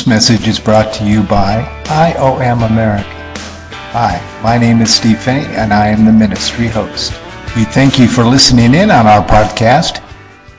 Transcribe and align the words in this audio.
This 0.00 0.06
message 0.06 0.48
is 0.48 0.58
brought 0.58 0.94
to 0.94 1.04
you 1.04 1.22
by 1.22 1.60
IOM 1.84 2.66
America. 2.66 3.04
Hi, 3.92 4.40
my 4.42 4.56
name 4.56 4.80
is 4.80 4.94
Steve 4.94 5.20
Phinney, 5.20 5.44
and 5.54 5.74
I 5.74 5.88
am 5.88 6.06
the 6.06 6.12
ministry 6.12 6.68
host. 6.68 7.12
We 7.54 7.64
thank 7.64 7.98
you 7.98 8.08
for 8.08 8.24
listening 8.24 8.72
in 8.72 8.90
on 8.90 9.06
our 9.06 9.22
podcast, 9.22 10.02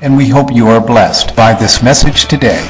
and 0.02 0.16
we 0.16 0.28
hope 0.28 0.54
you 0.54 0.68
are 0.68 0.80
blessed 0.80 1.36
by 1.36 1.56
this 1.56 1.82
message 1.82 2.26
today. 2.26 2.62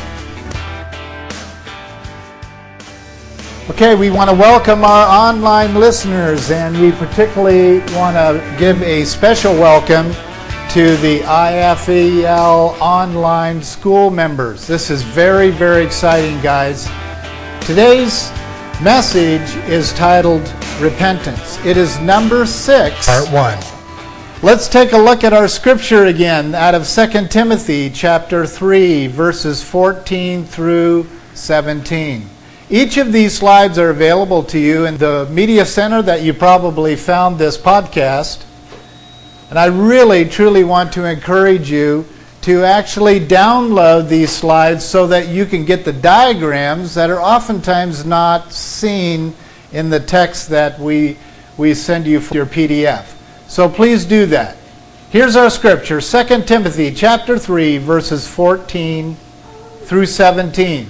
Okay, 3.70 3.94
we 3.94 4.10
want 4.10 4.30
to 4.30 4.36
welcome 4.38 4.86
our 4.86 5.30
online 5.30 5.76
listeners, 5.76 6.52
and 6.52 6.80
we 6.80 6.94
particularly 6.94 7.80
want 7.94 8.16
to 8.16 8.56
give 8.58 8.82
a 8.82 9.04
special 9.04 9.52
welcome 9.56 10.14
to 10.72 10.96
the 10.98 11.20
IFEL 11.20 12.80
online 12.80 13.62
school 13.62 14.10
members. 14.10 14.66
This 14.66 14.90
is 14.90 15.04
very, 15.04 15.52
very 15.52 15.84
exciting, 15.84 16.40
guys. 16.40 16.86
Today's 17.60 18.32
message 18.82 19.54
is 19.70 19.92
titled 19.92 20.42
Repentance. 20.80 21.58
It 21.66 21.76
is 21.76 22.00
number 22.00 22.46
six. 22.46 23.06
Part 23.06 23.30
one. 23.32 23.60
Let's 24.42 24.70
take 24.70 24.94
a 24.94 24.98
look 24.98 25.26
at 25.26 25.34
our 25.34 25.50
scripture 25.50 26.06
again 26.06 26.56
out 26.56 26.74
of 26.74 26.88
2 26.88 27.28
Timothy 27.28 27.90
chapter 27.90 28.46
3, 28.46 29.08
verses 29.08 29.62
14 29.62 30.46
through 30.46 31.06
17. 31.34 32.30
Each 32.70 32.96
of 32.96 33.12
these 33.12 33.38
slides 33.38 33.78
are 33.78 33.90
available 33.90 34.42
to 34.44 34.58
you 34.58 34.86
in 34.86 34.96
the 34.96 35.28
media 35.32 35.66
center 35.66 36.02
that 36.04 36.24
you 36.24 36.34
probably 36.34 36.96
found 36.96 37.38
this 37.38 37.58
podcast. 37.58 38.46
And 39.52 39.60
I 39.60 39.66
really, 39.66 40.24
truly 40.24 40.64
want 40.64 40.94
to 40.94 41.04
encourage 41.04 41.70
you 41.70 42.06
to 42.44 42.64
actually 42.64 43.20
download 43.20 44.08
these 44.08 44.32
slides 44.32 44.86
so 44.86 45.08
that 45.08 45.28
you 45.28 45.46
can 45.46 45.66
get 45.66 45.84
the 45.84 45.92
diagrams 45.92 46.96
that 46.96 47.10
are 47.10 47.20
oftentimes 47.20 48.06
not 48.06 48.54
seen 48.54 49.34
in 49.74 49.90
the 49.90 50.00
text 50.00 50.48
that 50.52 50.80
we, 50.80 51.18
we 51.58 51.74
send 51.74 52.08
you 52.08 52.22
for 52.22 52.34
your 52.34 52.46
PDF. 52.46 53.14
So 53.50 53.68
please 53.68 54.06
do 54.06 54.26
that. 54.28 54.56
Here's 55.10 55.36
our 55.36 55.50
scripture 55.50 56.00
2 56.00 56.44
Timothy 56.44 56.94
chapter 56.94 57.38
3 57.38 57.78
verses 57.80 58.26
14 58.30 59.18
through 59.82 60.06
17. 60.06 60.88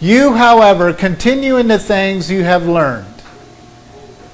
You, 0.00 0.32
however, 0.32 0.92
continue 0.92 1.58
in 1.58 1.68
the 1.68 1.78
things 1.78 2.28
you 2.28 2.42
have 2.42 2.66
learned 2.66 3.06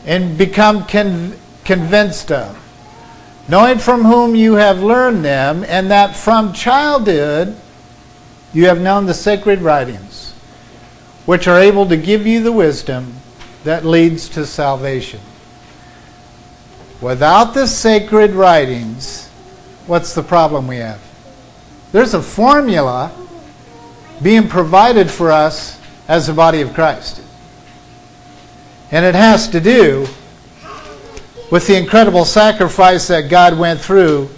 and 0.06 0.39
become 0.39 0.87
con- 0.87 1.34
convinced 1.67 2.33
of 2.33 2.62
knowing 3.48 3.78
from 3.78 4.05
whom 4.05 4.34
you 4.34 4.55
have 4.55 4.83
learned 4.83 5.25
them, 5.25 5.64
and 5.69 5.91
that 5.91 6.16
from 6.16 6.52
childhood 6.52 7.56
you 8.53 8.66
have 8.66 8.80
known 8.80 9.06
the 9.06 9.14
sacred 9.14 9.61
writings, 9.61 10.33
which 11.27 11.47
are 11.47 11.58
able 11.58 11.86
to 11.86 11.97
give 11.97 12.27
you 12.27 12.42
the 12.42 12.53
wisdom 12.53 13.14
that 13.64 13.84
leads 13.84 14.28
to 14.28 14.47
salvation. 14.47 15.20
Without 17.00 17.53
the 17.53 17.66
sacred 17.66 18.33
writings, 18.33 19.28
what's 19.86 20.14
the 20.14 20.22
problem 20.22 20.66
we 20.66 20.77
have? 20.77 21.00
There's 21.92 22.14
a 22.14 22.22
formula 22.22 23.12
being 24.22 24.48
provided 24.48 25.10
for 25.10 25.31
us 25.31 25.78
as 26.08 26.27
the 26.27 26.33
body 26.33 26.60
of 26.62 26.72
Christ. 26.72 27.22
And 28.91 29.05
it 29.05 29.14
has 29.14 29.48
to 29.48 29.60
do 29.60 30.06
with 31.50 31.66
the 31.66 31.77
incredible 31.77 32.25
sacrifice 32.25 33.08
that 33.08 33.30
God 33.30 33.58
went 33.58 33.80
through 33.80 34.28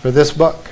for 0.00 0.10
this 0.10 0.32
book. 0.32 0.70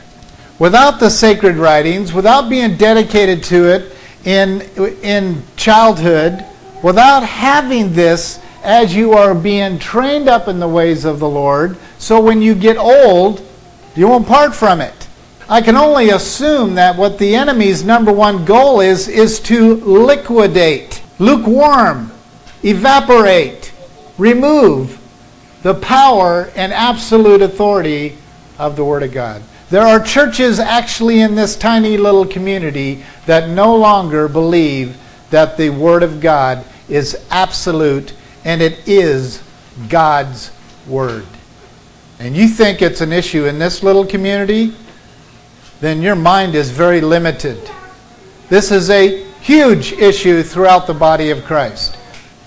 Without 0.59 1.01
the 1.01 1.11
sacred 1.11 1.57
writings, 1.57 2.13
without 2.13 2.49
being 2.49 2.77
dedicated 2.77 3.43
to 3.45 3.69
it 3.69 3.97
in, 4.25 4.63
in 5.03 5.43
childhood, 5.57 6.45
without 6.83 7.23
having 7.23 7.93
this 7.93 8.39
as 8.63 8.95
you 8.95 9.13
are 9.13 9.35
being 9.35 9.79
trained 9.79 10.29
up 10.29 10.49
in 10.49 10.61
the 10.61 10.69
ways 10.69 11.05
of 11.05 11.19
the 11.19 11.29
Lord, 11.29 11.77
so 11.99 12.21
when 12.21 12.43
you 12.43 12.55
get 12.55 12.77
old, 12.77 13.47
you 13.97 14.09
won't 14.09 14.27
part 14.27 14.55
from 14.55 14.81
it. 14.81 15.09
I 15.49 15.61
can 15.61 15.77
only 15.77 16.11
assume 16.11 16.75
that 16.77 16.97
what 16.97 17.19
the 17.19 17.35
enemy's 17.35 17.83
number 17.83 18.13
one 18.13 18.45
goal 18.45 18.81
is 18.81 19.09
is 19.09 19.41
to 19.41 19.77
liquidate, 19.77 21.03
lukewarm, 21.19 22.13
evaporate, 22.63 23.73
remove 24.17 25.00
the 25.63 25.75
power 25.75 26.51
and 26.57 26.73
absolute 26.73 27.43
authority 27.43 28.17
of 28.59 28.77
the 28.77 28.85
Word 28.85 29.03
of 29.03 29.13
God. 29.13 29.43
There 29.71 29.83
are 29.83 30.01
churches 30.01 30.59
actually 30.59 31.21
in 31.21 31.35
this 31.35 31.57
tiny 31.57 31.97
little 31.97 32.27
community 32.27 33.05
that 33.27 33.49
no 33.49 33.77
longer 33.77 34.29
believe 34.29 34.97
that 35.31 35.57
the 35.57 35.71
Word 35.71 36.03
of 36.03 36.21
God 36.21 36.65
is 36.89 37.25
absolute 37.31 38.15
and 38.45 38.61
it 38.61 38.89
is 38.89 39.43
God's 39.89 40.51
Word. 40.89 41.27
And 42.19 42.37
you 42.37 42.49
think 42.49 42.83
it's 42.83 43.01
an 43.01 43.13
issue 43.13 43.47
in 43.47 43.59
this 43.59 43.83
little 43.83 44.05
community, 44.05 44.75
then 45.81 46.03
your 46.03 46.17
mind 46.17 46.55
is 46.55 46.71
very 46.71 47.01
limited. 47.01 47.71
This 48.49 48.71
is 48.71 48.91
a 48.91 49.25
huge 49.41 49.93
issue 49.93 50.43
throughout 50.43 50.87
the 50.87 50.95
body 50.95 51.31
of 51.31 51.45
Christ. 51.45 51.97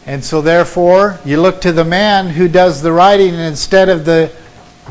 And 0.06 0.24
so, 0.24 0.42
therefore, 0.42 1.20
you 1.24 1.40
look 1.40 1.62
to 1.62 1.72
the 1.72 1.86
man 1.86 2.28
who 2.28 2.48
does 2.48 2.82
the 2.82 2.92
writing 2.92 3.36
instead 3.36 3.88
of 3.88 4.04
the 4.04 4.32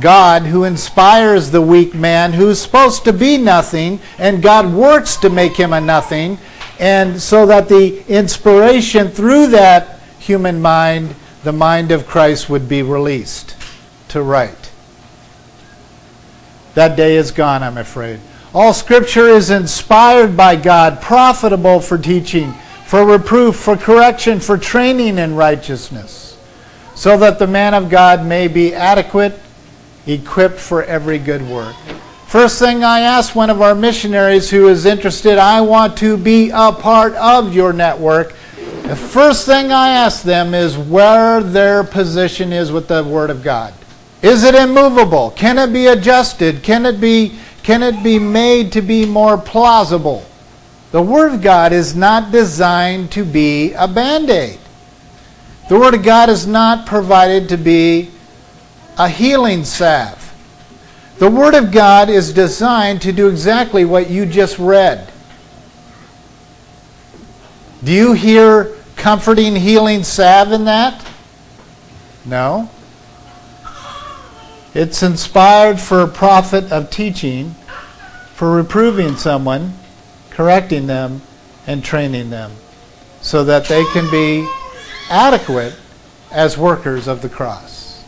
God 0.00 0.42
who 0.42 0.64
inspires 0.64 1.50
the 1.50 1.60
weak 1.60 1.94
man 1.94 2.32
who's 2.32 2.60
supposed 2.60 3.04
to 3.04 3.12
be 3.12 3.36
nothing, 3.36 4.00
and 4.18 4.42
God 4.42 4.72
works 4.72 5.16
to 5.16 5.28
make 5.28 5.54
him 5.54 5.74
a 5.74 5.80
nothing, 5.80 6.38
and 6.78 7.20
so 7.20 7.44
that 7.46 7.68
the 7.68 8.02
inspiration 8.08 9.08
through 9.08 9.48
that 9.48 10.00
human 10.18 10.62
mind, 10.62 11.14
the 11.44 11.52
mind 11.52 11.92
of 11.92 12.06
Christ, 12.06 12.48
would 12.48 12.68
be 12.68 12.82
released 12.82 13.54
to 14.08 14.22
write. 14.22 14.70
That 16.74 16.96
day 16.96 17.16
is 17.16 17.30
gone, 17.30 17.62
I'm 17.62 17.76
afraid. 17.76 18.18
All 18.54 18.72
scripture 18.72 19.28
is 19.28 19.50
inspired 19.50 20.36
by 20.36 20.56
God, 20.56 21.02
profitable 21.02 21.80
for 21.80 21.98
teaching 21.98 22.54
for 22.92 23.06
reproof, 23.06 23.56
for 23.56 23.74
correction, 23.74 24.38
for 24.38 24.58
training 24.58 25.16
in 25.16 25.34
righteousness, 25.34 26.36
so 26.94 27.16
that 27.16 27.38
the 27.38 27.46
man 27.46 27.72
of 27.72 27.88
God 27.88 28.26
may 28.26 28.46
be 28.46 28.74
adequate, 28.74 29.32
equipped 30.06 30.58
for 30.58 30.84
every 30.84 31.18
good 31.18 31.40
work. 31.48 31.74
First 32.26 32.58
thing 32.58 32.84
I 32.84 33.00
asked 33.00 33.34
one 33.34 33.48
of 33.48 33.62
our 33.62 33.74
missionaries 33.74 34.50
who 34.50 34.68
is 34.68 34.84
interested, 34.84 35.38
I 35.38 35.62
want 35.62 35.96
to 36.00 36.18
be 36.18 36.50
a 36.50 36.70
part 36.70 37.14
of 37.14 37.54
your 37.54 37.72
network. 37.72 38.34
The 38.82 38.94
first 38.94 39.46
thing 39.46 39.72
I 39.72 39.88
ask 39.88 40.22
them 40.22 40.52
is 40.52 40.76
where 40.76 41.42
their 41.42 41.84
position 41.84 42.52
is 42.52 42.72
with 42.72 42.88
the 42.88 43.02
Word 43.02 43.30
of 43.30 43.42
God. 43.42 43.72
Is 44.20 44.44
it 44.44 44.54
immovable? 44.54 45.30
Can 45.30 45.56
it 45.56 45.72
be 45.72 45.86
adjusted? 45.86 46.62
Can 46.62 46.84
it 46.84 47.00
be, 47.00 47.38
can 47.62 47.82
it 47.82 48.04
be 48.04 48.18
made 48.18 48.70
to 48.72 48.82
be 48.82 49.06
more 49.06 49.38
plausible? 49.38 50.26
The 50.92 51.02
Word 51.02 51.32
of 51.32 51.40
God 51.40 51.72
is 51.72 51.96
not 51.96 52.30
designed 52.30 53.10
to 53.12 53.24
be 53.24 53.72
a 53.72 53.88
band 53.88 54.28
aid. 54.28 54.58
The 55.70 55.78
Word 55.78 55.94
of 55.94 56.02
God 56.02 56.28
is 56.28 56.46
not 56.46 56.86
provided 56.86 57.48
to 57.48 57.56
be 57.56 58.10
a 58.98 59.08
healing 59.08 59.64
salve. 59.64 60.18
The 61.18 61.30
Word 61.30 61.54
of 61.54 61.72
God 61.72 62.10
is 62.10 62.34
designed 62.34 63.00
to 63.02 63.12
do 63.12 63.28
exactly 63.28 63.86
what 63.86 64.10
you 64.10 64.26
just 64.26 64.58
read. 64.58 65.10
Do 67.82 67.90
you 67.90 68.12
hear 68.12 68.76
comforting, 68.96 69.56
healing 69.56 70.04
salve 70.04 70.52
in 70.52 70.66
that? 70.66 71.04
No. 72.26 72.70
It's 74.74 75.02
inspired 75.02 75.80
for 75.80 76.02
a 76.02 76.08
profit 76.08 76.70
of 76.70 76.90
teaching, 76.90 77.54
for 78.34 78.54
reproving 78.54 79.16
someone, 79.16 79.72
correcting 80.34 80.86
them, 80.86 81.22
and 81.66 81.84
training 81.84 82.30
them 82.30 82.50
so 83.20 83.44
that 83.44 83.66
they 83.66 83.84
can 83.92 84.10
be 84.10 84.46
adequate 85.08 85.74
as 86.30 86.58
workers 86.58 87.06
of 87.06 87.22
the 87.22 87.28
cross. 87.28 88.04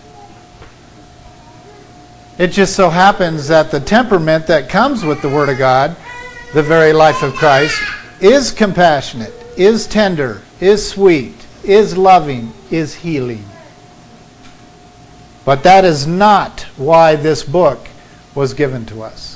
It 2.36 2.48
just 2.48 2.74
so 2.74 2.90
happens 2.90 3.46
that 3.48 3.70
the 3.70 3.78
temperament 3.78 4.48
that 4.48 4.68
comes 4.68 5.04
with 5.04 5.22
the 5.22 5.28
Word 5.28 5.48
of 5.48 5.58
God, 5.58 5.96
the 6.52 6.62
very 6.62 6.92
life 6.92 7.22
of 7.22 7.34
Christ, 7.34 7.80
is 8.20 8.50
compassionate, 8.50 9.32
is 9.56 9.86
tender, 9.86 10.42
is 10.60 10.88
sweet, 10.88 11.34
is 11.62 11.96
loving, 11.96 12.52
is 12.70 12.94
healing. 12.94 13.44
But 15.44 15.62
that 15.62 15.84
is 15.84 16.06
not 16.06 16.62
why 16.76 17.14
this 17.14 17.44
book 17.44 17.86
was 18.34 18.52
given 18.54 18.84
to 18.86 19.02
us. 19.02 19.33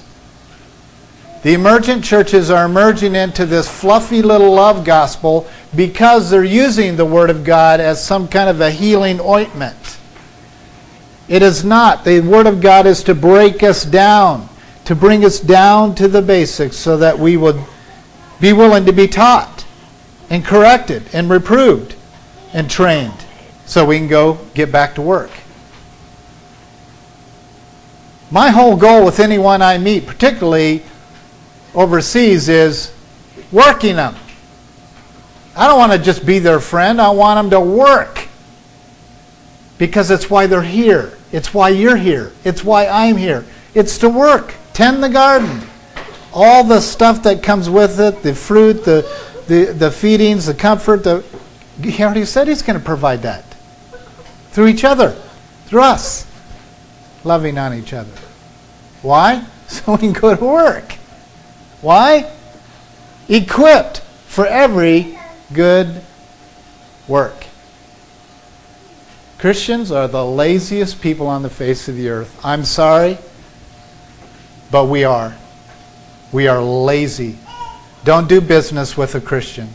The 1.43 1.55
emergent 1.55 2.05
churches 2.05 2.51
are 2.51 2.65
emerging 2.65 3.15
into 3.15 3.47
this 3.47 3.69
fluffy 3.69 4.23
little 4.23 4.53
love 4.55 4.85
gospel 4.85 5.49
because 5.75 6.31
they're 6.31 6.43
using 6.45 6.97
the 6.97 7.05
Word 7.05 7.31
of 7.31 7.45
God 7.45 7.81
as 7.81 8.05
some 8.05 8.27
kind 8.27 8.49
of 8.49 8.61
a 8.61 8.71
healing 8.71 9.21
ointment. 9.21 9.99
It 11.29 11.43
is 11.43 11.65
not. 11.65 12.05
The 12.05 12.21
Word 12.21 12.47
of 12.47 12.61
God 12.61 12.87
is 12.87 13.03
to 13.05 13.15
break 13.15 13.63
us 13.63 13.85
down, 13.85 14.49
to 14.87 14.97
bring 14.97 15.25
us 15.25 15.39
down 15.39 15.95
to 15.97 16.09
the 16.09 16.23
basics 16.23 16.77
so 16.77 16.97
that 16.97 17.19
we 17.19 17.37
would 17.37 17.61
be 18.41 18.53
willing 18.53 18.85
to 18.87 18.93
be 18.93 19.07
taught. 19.07 19.65
and 20.31 20.45
corrected 20.45 21.03
and 21.13 21.31
reproved 21.31 21.95
and 22.53 22.71
trained 22.71 23.25
so 23.67 23.85
we 23.85 23.99
can 23.99 24.09
go 24.09 24.39
get 24.55 24.71
back 24.73 24.95
to 24.95 25.03
work. 25.03 25.31
My 28.31 28.51
whole 28.51 28.77
goal 28.77 29.05
with 29.05 29.21
anyone 29.21 29.63
I 29.63 29.79
meet, 29.79 30.07
particularly 30.07 30.83
overseas, 31.75 32.49
is 32.49 32.93
working 33.53 33.97
them. 33.97 34.15
I 35.57 35.67
don't 35.67 35.79
want 35.79 35.93
to 35.93 35.99
just 35.99 36.25
be 36.25 36.39
their 36.39 36.61
friend, 36.61 37.01
I 37.01 37.11
want 37.11 37.39
them 37.39 37.51
to 37.51 37.61
work. 37.61 38.27
Because 39.77 40.11
it's 40.11 40.29
why 40.29 40.47
they're 40.47 40.63
here. 40.63 41.17
It's 41.33 41.53
why 41.53 41.71
you're 41.71 41.97
here. 41.97 42.33
It's 42.45 42.65
why 42.65 42.87
I'm 42.87 43.17
here. 43.17 43.45
It's 43.75 43.99
to 43.99 44.09
work, 44.09 44.55
tend 44.73 45.03
the 45.03 45.09
garden. 45.09 45.61
All 46.33 46.65
the 46.65 46.81
stuff 46.81 47.23
that 47.25 47.43
comes 47.43 47.69
with 47.71 48.01
it 48.01 48.23
the 48.23 48.35
fruit, 48.35 48.85
the, 48.85 49.09
the, 49.47 49.73
the 49.73 49.91
feedings, 49.91 50.47
the 50.47 50.55
comfort. 50.55 51.05
The, 51.05 51.25
he 51.83 52.03
already 52.03 52.25
said 52.25 52.49
he's 52.49 52.63
going 52.63 52.79
to 52.79 52.85
provide 52.85 53.23
that 53.23 53.45
through 54.51 54.67
each 54.69 54.85
other, 54.85 55.11
through 55.67 55.83
us, 55.83 56.27
loving 57.25 57.59
on 57.59 57.75
each 57.75 57.93
other. 57.93 58.13
Why? 59.03 59.45
So 59.69 59.93
we 59.93 59.99
can 59.99 60.13
go 60.15 60.35
to 60.35 60.43
work. 60.43 60.98
Why? 61.81 62.31
Equipped 63.29 64.01
for 64.27 64.47
every 64.47 65.19
good 65.53 66.03
work. 67.07 67.47
Christians 69.39 69.93
are 69.93 70.09
the 70.09 70.25
laziest 70.25 71.01
people 71.01 71.29
on 71.29 71.43
the 71.43 71.51
face 71.51 71.89
of 71.89 71.95
the 71.95 72.09
earth. 72.09 72.45
I'm 72.45 72.65
sorry, 72.65 73.19
but 74.71 74.87
we 74.87 75.05
are. 75.05 75.37
We 76.33 76.49
are 76.49 76.61
lazy. 76.61 77.39
Don't 78.05 78.29
do 78.29 78.41
business 78.41 78.97
with 78.97 79.15
a 79.15 79.21
Christian 79.21 79.69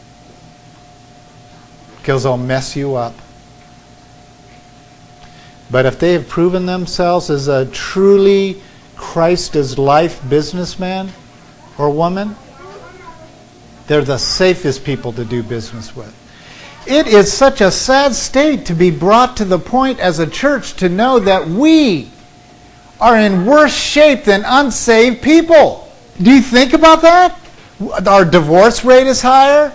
because 1.97 2.23
they'll 2.23 2.37
mess 2.37 2.75
you 2.75 2.95
up. 2.95 3.15
But 5.71 5.85
if 5.85 5.97
they 5.97 6.13
have 6.13 6.27
proven 6.27 6.65
themselves 6.65 7.29
as 7.29 7.47
a 7.47 7.65
truly 7.67 8.61
Christ 8.97 9.55
as 9.55 9.79
life 9.79 10.21
businessman 10.29 11.11
or 11.77 11.89
woman, 11.89 12.35
they're 13.87 14.01
the 14.01 14.17
safest 14.17 14.83
people 14.83 15.11
to 15.13 15.25
do 15.25 15.43
business 15.43 15.95
with. 15.95 16.13
It 16.85 17.07
is 17.07 17.31
such 17.31 17.61
a 17.61 17.71
sad 17.71 18.13
state 18.13 18.65
to 18.65 18.73
be 18.73 18.91
brought 18.91 19.37
to 19.37 19.45
the 19.45 19.59
point 19.59 19.99
as 19.99 20.19
a 20.19 20.27
church 20.27 20.73
to 20.75 20.89
know 20.89 21.19
that 21.19 21.47
we 21.47 22.09
are 22.99 23.17
in 23.17 23.45
worse 23.45 23.75
shape 23.75 24.23
than 24.23 24.43
unsaved 24.45 25.21
people. 25.21 25.91
Do 26.21 26.31
you 26.31 26.41
think 26.41 26.73
about 26.73 27.01
that? 27.01 27.39
Our 28.05 28.25
divorce 28.25 28.85
rate 28.85 29.07
is 29.07 29.21
higher, 29.21 29.73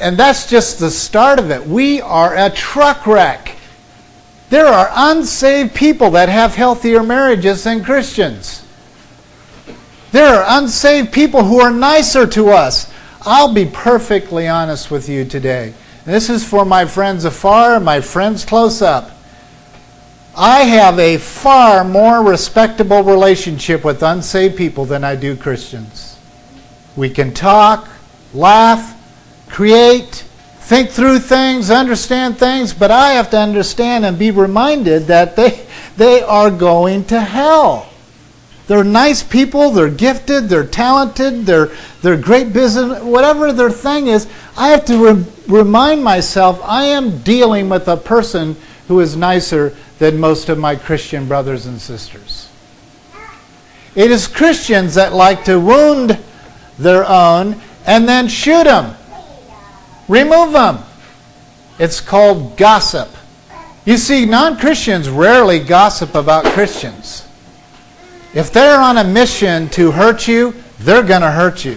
and 0.00 0.16
that's 0.16 0.48
just 0.48 0.78
the 0.78 0.90
start 0.90 1.38
of 1.38 1.50
it. 1.50 1.66
We 1.66 2.00
are 2.00 2.34
a 2.34 2.50
truck 2.50 3.06
wreck. 3.06 3.56
There 4.50 4.66
are 4.66 4.90
unsaved 4.94 5.74
people 5.74 6.10
that 6.12 6.28
have 6.28 6.54
healthier 6.54 7.02
marriages 7.02 7.64
than 7.64 7.84
Christians. 7.84 8.64
There 10.10 10.34
are 10.34 10.58
unsaved 10.58 11.12
people 11.12 11.44
who 11.44 11.60
are 11.60 11.70
nicer 11.70 12.26
to 12.28 12.50
us. 12.50 12.90
I'll 13.22 13.52
be 13.52 13.66
perfectly 13.66 14.48
honest 14.48 14.90
with 14.90 15.08
you 15.08 15.24
today. 15.24 15.74
This 16.04 16.30
is 16.30 16.48
for 16.48 16.64
my 16.64 16.86
friends 16.86 17.26
afar 17.26 17.78
my 17.80 18.00
friends 18.00 18.44
close 18.44 18.80
up. 18.80 19.10
I 20.34 20.60
have 20.60 20.98
a 20.98 21.18
far 21.18 21.84
more 21.84 22.22
respectable 22.22 23.02
relationship 23.02 23.84
with 23.84 24.02
unsaved 24.02 24.56
people 24.56 24.84
than 24.84 25.04
I 25.04 25.16
do 25.16 25.36
Christians. 25.36 26.16
We 26.96 27.10
can 27.10 27.34
talk, 27.34 27.88
laugh, 28.32 28.96
create, 29.48 30.24
think 30.60 30.90
through 30.90 31.18
things, 31.18 31.70
understand 31.70 32.38
things, 32.38 32.72
but 32.72 32.90
I 32.90 33.12
have 33.12 33.30
to 33.30 33.38
understand 33.38 34.06
and 34.06 34.18
be 34.18 34.30
reminded 34.30 35.08
that 35.08 35.36
they, 35.36 35.66
they 35.96 36.22
are 36.22 36.50
going 36.50 37.04
to 37.06 37.20
hell. 37.20 37.90
They're 38.68 38.84
nice 38.84 39.22
people, 39.22 39.70
they're 39.70 39.88
gifted, 39.88 40.50
they're 40.50 40.66
talented, 40.66 41.46
they're, 41.46 41.70
they're 42.02 42.18
great 42.18 42.52
business, 42.52 43.02
whatever 43.02 43.50
their 43.50 43.70
thing 43.70 44.08
is. 44.08 44.28
I 44.58 44.68
have 44.68 44.84
to 44.84 45.14
re- 45.14 45.24
remind 45.48 46.04
myself 46.04 46.60
I 46.62 46.84
am 46.84 47.18
dealing 47.22 47.70
with 47.70 47.88
a 47.88 47.96
person 47.96 48.56
who 48.86 49.00
is 49.00 49.16
nicer 49.16 49.74
than 49.98 50.20
most 50.20 50.50
of 50.50 50.58
my 50.58 50.76
Christian 50.76 51.26
brothers 51.26 51.64
and 51.64 51.80
sisters. 51.80 52.50
It 53.94 54.10
is 54.10 54.26
Christians 54.26 54.94
that 54.96 55.14
like 55.14 55.44
to 55.44 55.58
wound 55.58 56.18
their 56.78 57.08
own 57.08 57.60
and 57.86 58.06
then 58.06 58.28
shoot 58.28 58.64
them. 58.64 58.94
Remove 60.08 60.52
them. 60.52 60.80
It's 61.78 62.00
called 62.02 62.58
gossip. 62.58 63.08
You 63.86 63.96
see, 63.96 64.26
non 64.26 64.58
Christians 64.58 65.08
rarely 65.08 65.58
gossip 65.58 66.14
about 66.14 66.44
Christians. 66.44 67.27
If 68.38 68.52
they're 68.52 68.78
on 68.78 68.98
a 68.98 69.02
mission 69.02 69.68
to 69.70 69.90
hurt 69.90 70.28
you, 70.28 70.54
they're 70.78 71.02
going 71.02 71.22
to 71.22 71.30
hurt 71.32 71.64
you. 71.64 71.76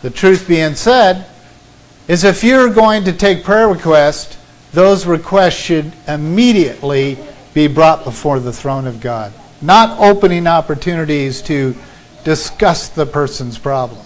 The 0.00 0.08
truth 0.08 0.48
being 0.48 0.74
said 0.74 1.26
is 2.08 2.24
if 2.24 2.42
you're 2.42 2.70
going 2.70 3.04
to 3.04 3.12
take 3.12 3.44
prayer 3.44 3.68
requests, 3.68 4.38
those 4.72 5.04
requests 5.04 5.56
should 5.56 5.92
immediately 6.06 7.18
be 7.52 7.66
brought 7.66 8.04
before 8.04 8.40
the 8.40 8.54
throne 8.54 8.86
of 8.86 9.02
God, 9.02 9.34
not 9.60 9.98
opening 9.98 10.46
opportunities 10.46 11.42
to 11.42 11.76
discuss 12.24 12.88
the 12.88 13.04
person's 13.04 13.58
problem. 13.58 14.00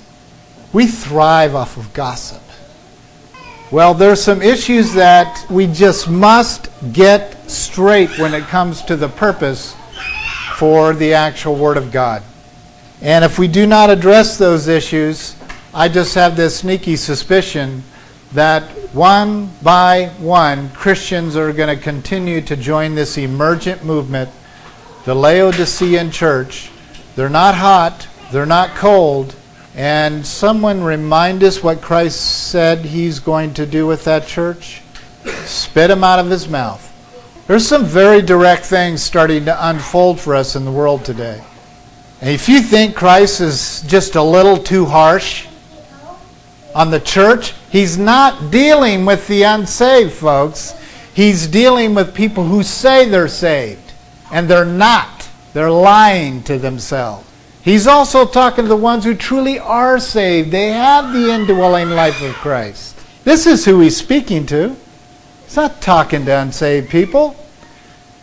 We 0.73 0.89
thrive 0.89 1.55
off 1.55 1.77
of 1.77 1.95
gossip. 1.95 2.43
Well, 3.71 3.95
there's 3.95 4.21
some 4.21 4.43
issues 4.43 4.93
that 4.95 5.49
we 5.49 5.69
just 5.69 6.11
must 6.11 6.69
get 6.93 7.49
straight 7.49 8.19
when 8.19 8.35
it 8.35 8.43
comes 8.49 8.83
to 8.87 8.97
the 8.97 9.09
purpose 9.09 9.77
for 10.63 10.95
the 10.95 11.13
actual 11.13 11.57
Word 11.57 11.77
of 11.77 11.91
God. 11.91 12.23
And 13.01 13.25
if 13.25 13.37
we 13.37 13.49
do 13.49 13.67
not 13.67 13.91
address 13.91 14.39
those 14.39 14.69
issues, 14.69 15.35
I 15.75 15.89
just 15.89 16.15
have 16.15 16.37
this 16.37 16.59
sneaky 16.59 16.95
suspicion 16.95 17.83
that 18.33 18.63
one 18.95 19.51
by 19.61 20.11
one, 20.21 20.71
Christians 20.71 21.35
are 21.35 21.53
going 21.53 21.77
to 21.77 21.83
continue 21.83 22.41
to 22.43 22.55
join 22.55 22.95
this 22.95 23.19
emergent 23.19 23.83
movement, 23.85 24.31
the 25.05 25.17
Laodicean 25.17 26.13
church. 26.13 26.71
They're 27.17 27.29
not 27.29 27.57
hot, 27.57 28.07
they're 28.31 28.47
not 28.47 28.71
cold, 28.77 29.35
and 29.75 30.25
someone 30.25 30.85
remind 30.85 31.43
us 31.43 31.65
what 31.65 31.83
Christ 31.83 32.51
said 32.53 32.85
he's 32.85 33.19
going 33.19 33.55
to 33.55 33.67
do 33.67 33.89
with 33.89 34.05
that 34.05 34.29
church? 34.29 34.81
Spit 35.45 35.91
him 35.91 36.05
out 36.05 36.21
of 36.21 36.31
his 36.31 36.47
mouth. 36.47 36.92
There's 37.47 37.67
some 37.67 37.85
very 37.85 38.23
direct 38.23 38.65
things 38.65 39.03
starting 39.03 39.45
to 39.47 39.69
unfold 39.69 40.21
for 40.21 40.35
us 40.35 40.55
in 40.55 40.65
the 40.65 40.71
world 40.71 41.05
today. 41.05 41.43
If 42.21 42.49
you 42.49 42.61
think 42.61 42.95
Christ 42.95 43.41
is 43.41 43.83
just 43.83 44.15
a 44.15 44.23
little 44.23 44.57
too 44.57 44.85
harsh 44.85 45.49
on 46.73 46.93
the 46.93 47.01
church, 47.01 47.53
he's 47.71 47.99
not 47.99 48.53
dealing 48.53 49.05
with 49.05 49.27
the 49.27 49.43
unsaved, 49.43 50.13
folks. 50.13 50.75
He's 51.15 51.49
dealing 51.49 51.95
with 51.95 52.15
people 52.15 52.45
who 52.45 52.63
say 52.63 53.09
they're 53.09 53.27
saved, 53.27 53.93
and 54.31 54.49
they're 54.49 54.65
not. 54.65 55.29
They're 55.53 55.71
lying 55.71 56.45
to 56.45 56.59
themselves. 56.59 57.29
He's 57.63 57.89
also 57.89 58.25
talking 58.25 58.65
to 58.65 58.69
the 58.69 58.77
ones 58.77 59.05
who 59.05 59.15
truly 59.15 59.59
are 59.59 59.99
saved. 59.99 60.53
They 60.53 60.69
have 60.69 61.13
the 61.13 61.33
indwelling 61.33 61.91
life 61.91 62.23
of 62.23 62.35
Christ. 62.35 62.99
This 63.25 63.47
is 63.47 63.65
who 63.65 63.81
he's 63.81 63.97
speaking 63.97 64.47
to. 64.47 64.77
He's 65.53 65.59
not 65.59 65.83
talking 65.83 66.25
to 66.25 66.31
unsaved 66.31 66.89
people. 66.89 67.37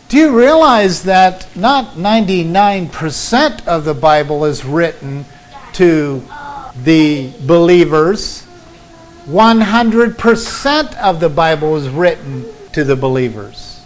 Do 0.08 0.16
you 0.18 0.36
realize 0.36 1.04
that 1.04 1.46
not 1.54 1.94
99% 1.94 3.68
of 3.68 3.84
the 3.84 3.94
Bible 3.94 4.44
is 4.46 4.64
written 4.64 5.24
to 5.74 6.24
the 6.82 7.30
believers? 7.46 8.44
100% 9.28 10.96
of 10.96 11.20
the 11.20 11.28
Bible 11.28 11.76
is 11.76 11.88
written 11.88 12.46
to 12.72 12.82
the 12.82 12.96
believers. 12.96 13.80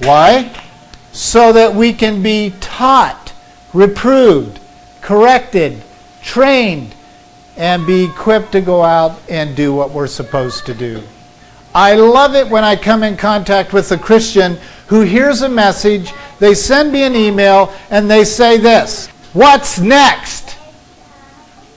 Why? 0.00 0.54
So 1.12 1.54
that 1.54 1.74
we 1.74 1.94
can 1.94 2.22
be 2.22 2.52
taught, 2.60 3.32
reproved, 3.72 4.60
corrected, 5.00 5.82
trained, 6.20 6.94
and 7.56 7.86
be 7.86 8.04
equipped 8.04 8.52
to 8.52 8.60
go 8.60 8.82
out 8.82 9.18
and 9.26 9.56
do 9.56 9.72
what 9.72 9.90
we're 9.90 10.06
supposed 10.06 10.66
to 10.66 10.74
do. 10.74 11.02
I 11.74 11.94
love 11.94 12.34
it 12.34 12.48
when 12.48 12.64
I 12.64 12.76
come 12.76 13.02
in 13.02 13.16
contact 13.16 13.72
with 13.72 13.92
a 13.92 13.98
Christian 13.98 14.58
who 14.88 15.02
hears 15.02 15.42
a 15.42 15.48
message, 15.48 16.12
they 16.40 16.54
send 16.54 16.92
me 16.92 17.04
an 17.04 17.14
email, 17.14 17.72
and 17.90 18.10
they 18.10 18.24
say 18.24 18.56
this 18.56 19.06
What's 19.32 19.78
next? 19.78 20.50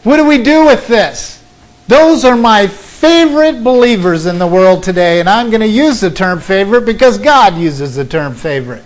What 0.04 0.18
do 0.18 0.26
we 0.26 0.42
do 0.42 0.66
with 0.66 0.88
this? 0.88 1.44
Those 1.88 2.26
are 2.26 2.36
my 2.36 2.68
favorite 2.68 3.64
believers 3.64 4.26
in 4.26 4.40
the 4.40 4.48
world 4.48 4.82
today, 4.82 5.20
and 5.20 5.30
I'm 5.30 5.50
going 5.50 5.62
to 5.62 5.68
use 5.68 6.02
the 6.02 6.10
term 6.10 6.40
favorite 6.40 6.86
because 6.86 7.18
God 7.18 7.58
uses 7.58 7.96
the 7.96 8.06
term 8.06 8.34
favorite. 8.34 8.84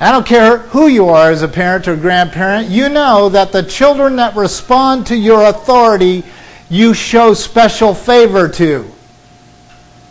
I 0.00 0.10
don't 0.10 0.26
care 0.26 0.58
who 0.58 0.88
you 0.88 1.08
are 1.08 1.30
as 1.30 1.42
a 1.42 1.48
parent 1.48 1.86
or 1.86 1.96
grandparent, 1.96 2.68
you 2.68 2.88
know 2.88 3.28
that 3.28 3.52
the 3.52 3.62
children 3.62 4.16
that 4.16 4.34
respond 4.36 5.06
to 5.08 5.16
your 5.16 5.44
authority 5.44 6.24
you 6.68 6.94
show 6.94 7.34
special 7.34 7.94
favor 7.94 8.48
to. 8.48 8.90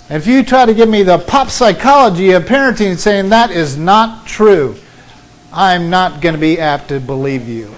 If 0.10 0.28
you 0.28 0.44
try 0.44 0.66
to 0.66 0.74
give 0.74 0.90
me 0.90 1.04
the 1.04 1.18
pop 1.18 1.50
psychology 1.50 2.32
of 2.32 2.44
parenting 2.44 2.98
saying 2.98 3.30
that 3.30 3.52
is 3.52 3.78
not 3.78 4.28
true, 4.28 4.76
I'm 5.52 5.90
not 5.90 6.22
going 6.22 6.36
to 6.36 6.42
be 6.42 6.60
apt 6.60 6.90
to 6.90 7.00
believe 7.00 7.48
you. 7.48 7.74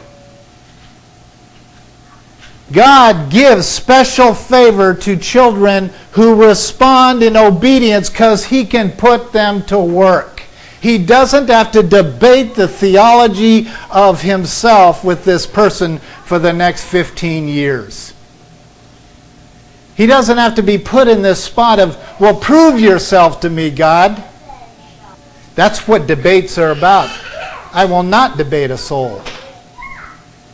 God 2.72 3.30
gives 3.30 3.68
special 3.68 4.34
favor 4.34 4.96
to 4.96 5.18
children 5.18 5.92
who 6.12 6.44
respond 6.44 7.22
in 7.22 7.38
obedience 7.38 8.10
because 8.10 8.46
He 8.46 8.66
can 8.66 8.92
put 8.92 9.32
them 9.32 9.64
to 9.66 9.78
work. 9.78 10.42
He 10.82 10.98
doesn't 10.98 11.48
have 11.50 11.72
to 11.72 11.84
debate 11.84 12.56
the 12.56 12.68
theology 12.68 13.68
of 13.92 14.22
Himself 14.22 15.04
with 15.04 15.24
this 15.26 15.46
person 15.46 16.00
for 16.26 16.40
the 16.40 16.54
next 16.54 16.86
15 16.86 17.48
years. 17.48 18.15
He 19.96 20.06
doesn't 20.06 20.38
have 20.38 20.56
to 20.56 20.64
be 20.64 20.78
put 20.78 21.08
in 21.08 21.22
this 21.22 21.44
spot 21.44 21.80
of, 21.80 21.98
well, 22.20 22.36
prove 22.36 22.80
yourself 22.80 23.40
to 23.42 23.50
me, 23.50 23.70
God. 23.70 24.24
That's 25.56 25.88
what 25.88 26.06
debates 26.06 26.58
are 26.58 26.72
about. 26.72 27.10
I 27.74 27.86
will 27.86 28.04
not 28.04 28.38
debate 28.38 28.72
a 28.72 28.78
soul. 28.78 29.22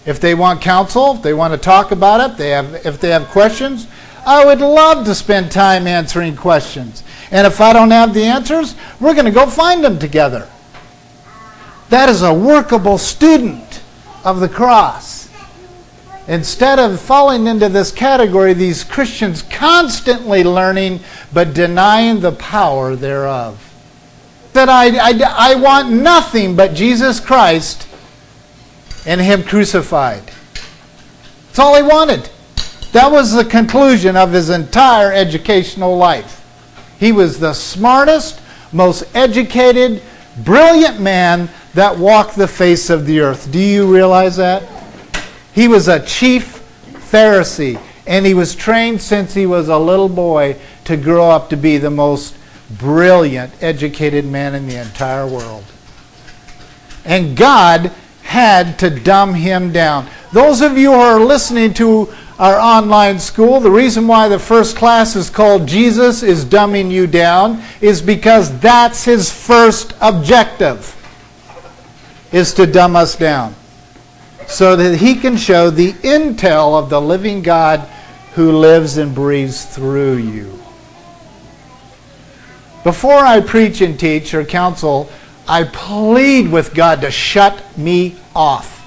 If 0.05 0.19
they 0.19 0.35
want 0.35 0.61
counsel, 0.61 1.15
if 1.15 1.21
they 1.21 1.33
want 1.33 1.53
to 1.53 1.59
talk 1.59 1.91
about 1.91 2.31
it, 2.31 2.37
they 2.37 2.49
have, 2.49 2.85
if 2.85 2.99
they 2.99 3.09
have 3.09 3.27
questions, 3.27 3.87
I 4.25 4.45
would 4.45 4.59
love 4.59 5.05
to 5.05 5.15
spend 5.15 5.51
time 5.51 5.87
answering 5.87 6.35
questions. 6.35 7.03
And 7.31 7.47
if 7.47 7.61
I 7.61 7.73
don't 7.73 7.91
have 7.91 8.13
the 8.13 8.23
answers, 8.23 8.75
we're 8.99 9.13
going 9.13 9.25
to 9.25 9.31
go 9.31 9.47
find 9.47 9.83
them 9.83 9.97
together. 9.97 10.47
That 11.89 12.09
is 12.09 12.21
a 12.21 12.33
workable 12.33 12.97
student 12.97 13.81
of 14.23 14.39
the 14.39 14.49
cross. 14.49 15.20
Instead 16.31 16.79
of 16.79 16.97
falling 16.97 17.45
into 17.45 17.67
this 17.67 17.91
category, 17.91 18.53
these 18.53 18.85
Christians 18.85 19.41
constantly 19.41 20.45
learning 20.45 21.01
but 21.33 21.53
denying 21.53 22.21
the 22.21 22.31
power 22.31 22.95
thereof. 22.95 23.59
That 24.53 24.69
I, 24.69 24.97
I, 24.97 25.51
I 25.51 25.55
want 25.55 25.91
nothing 25.91 26.55
but 26.55 26.73
Jesus 26.73 27.19
Christ 27.19 27.85
and 29.05 29.19
Him 29.19 29.43
crucified. 29.43 30.23
That's 31.47 31.59
all 31.59 31.75
he 31.75 31.83
wanted. 31.83 32.29
That 32.93 33.11
was 33.11 33.33
the 33.33 33.43
conclusion 33.43 34.15
of 34.15 34.31
his 34.31 34.49
entire 34.49 35.11
educational 35.11 35.97
life. 35.97 36.37
He 36.97 37.11
was 37.11 37.41
the 37.41 37.51
smartest, 37.51 38.39
most 38.71 39.03
educated, 39.13 40.01
brilliant 40.45 40.97
man 41.01 41.49
that 41.73 41.97
walked 41.97 42.37
the 42.37 42.47
face 42.47 42.89
of 42.89 43.05
the 43.05 43.19
earth. 43.19 43.51
Do 43.51 43.59
you 43.59 43.93
realize 43.93 44.37
that? 44.37 44.80
He 45.53 45.67
was 45.67 45.87
a 45.87 46.05
chief 46.05 46.59
Pharisee, 47.11 47.79
and 48.07 48.25
he 48.25 48.33
was 48.33 48.55
trained 48.55 49.01
since 49.01 49.33
he 49.33 49.45
was 49.45 49.67
a 49.67 49.77
little 49.77 50.09
boy 50.09 50.55
to 50.85 50.95
grow 50.95 51.29
up 51.29 51.49
to 51.49 51.57
be 51.57 51.77
the 51.77 51.89
most 51.89 52.35
brilliant, 52.77 53.53
educated 53.61 54.25
man 54.25 54.55
in 54.55 54.67
the 54.67 54.81
entire 54.81 55.27
world. 55.27 55.65
And 57.03 57.35
God 57.35 57.91
had 58.23 58.79
to 58.79 58.89
dumb 58.89 59.33
him 59.33 59.73
down. 59.73 60.07
Those 60.31 60.61
of 60.61 60.77
you 60.77 60.91
who 60.91 60.99
are 60.99 61.19
listening 61.19 61.73
to 61.75 62.13
our 62.39 62.57
online 62.57 63.19
school, 63.19 63.59
the 63.59 63.69
reason 63.69 64.07
why 64.07 64.29
the 64.29 64.39
first 64.39 64.77
class 64.77 65.15
is 65.15 65.29
called 65.29 65.67
Jesus 65.67 66.23
is 66.23 66.45
Dumbing 66.45 66.89
You 66.89 67.07
Down 67.07 67.61
is 67.81 68.01
because 68.01 68.57
that's 68.59 69.03
his 69.03 69.31
first 69.31 69.93
objective, 69.99 70.95
is 72.31 72.53
to 72.53 72.65
dumb 72.65 72.95
us 72.95 73.15
down. 73.17 73.53
So 74.51 74.75
that 74.75 74.97
he 74.97 75.15
can 75.15 75.37
show 75.37 75.69
the 75.69 75.93
intel 75.93 76.77
of 76.77 76.89
the 76.89 76.99
living 76.99 77.41
God 77.41 77.79
who 78.35 78.51
lives 78.51 78.97
and 78.97 79.15
breathes 79.15 79.63
through 79.65 80.17
you. 80.17 80.59
Before 82.83 83.19
I 83.19 83.39
preach 83.39 83.79
and 83.79 83.99
teach 83.99 84.33
or 84.33 84.43
counsel, 84.43 85.09
I 85.47 85.63
plead 85.63 86.51
with 86.51 86.73
God 86.73 87.01
to 87.01 87.11
shut 87.11 87.77
me 87.77 88.17
off. 88.35 88.79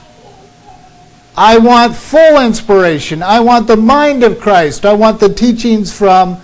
I 1.37 1.59
want 1.59 1.97
full 1.97 2.41
inspiration. 2.41 3.23
I 3.23 3.41
want 3.41 3.67
the 3.67 3.77
mind 3.77 4.23
of 4.23 4.41
Christ. 4.41 4.85
I 4.85 4.93
want 4.93 5.19
the 5.19 5.33
teachings 5.33 5.97
from 5.97 6.41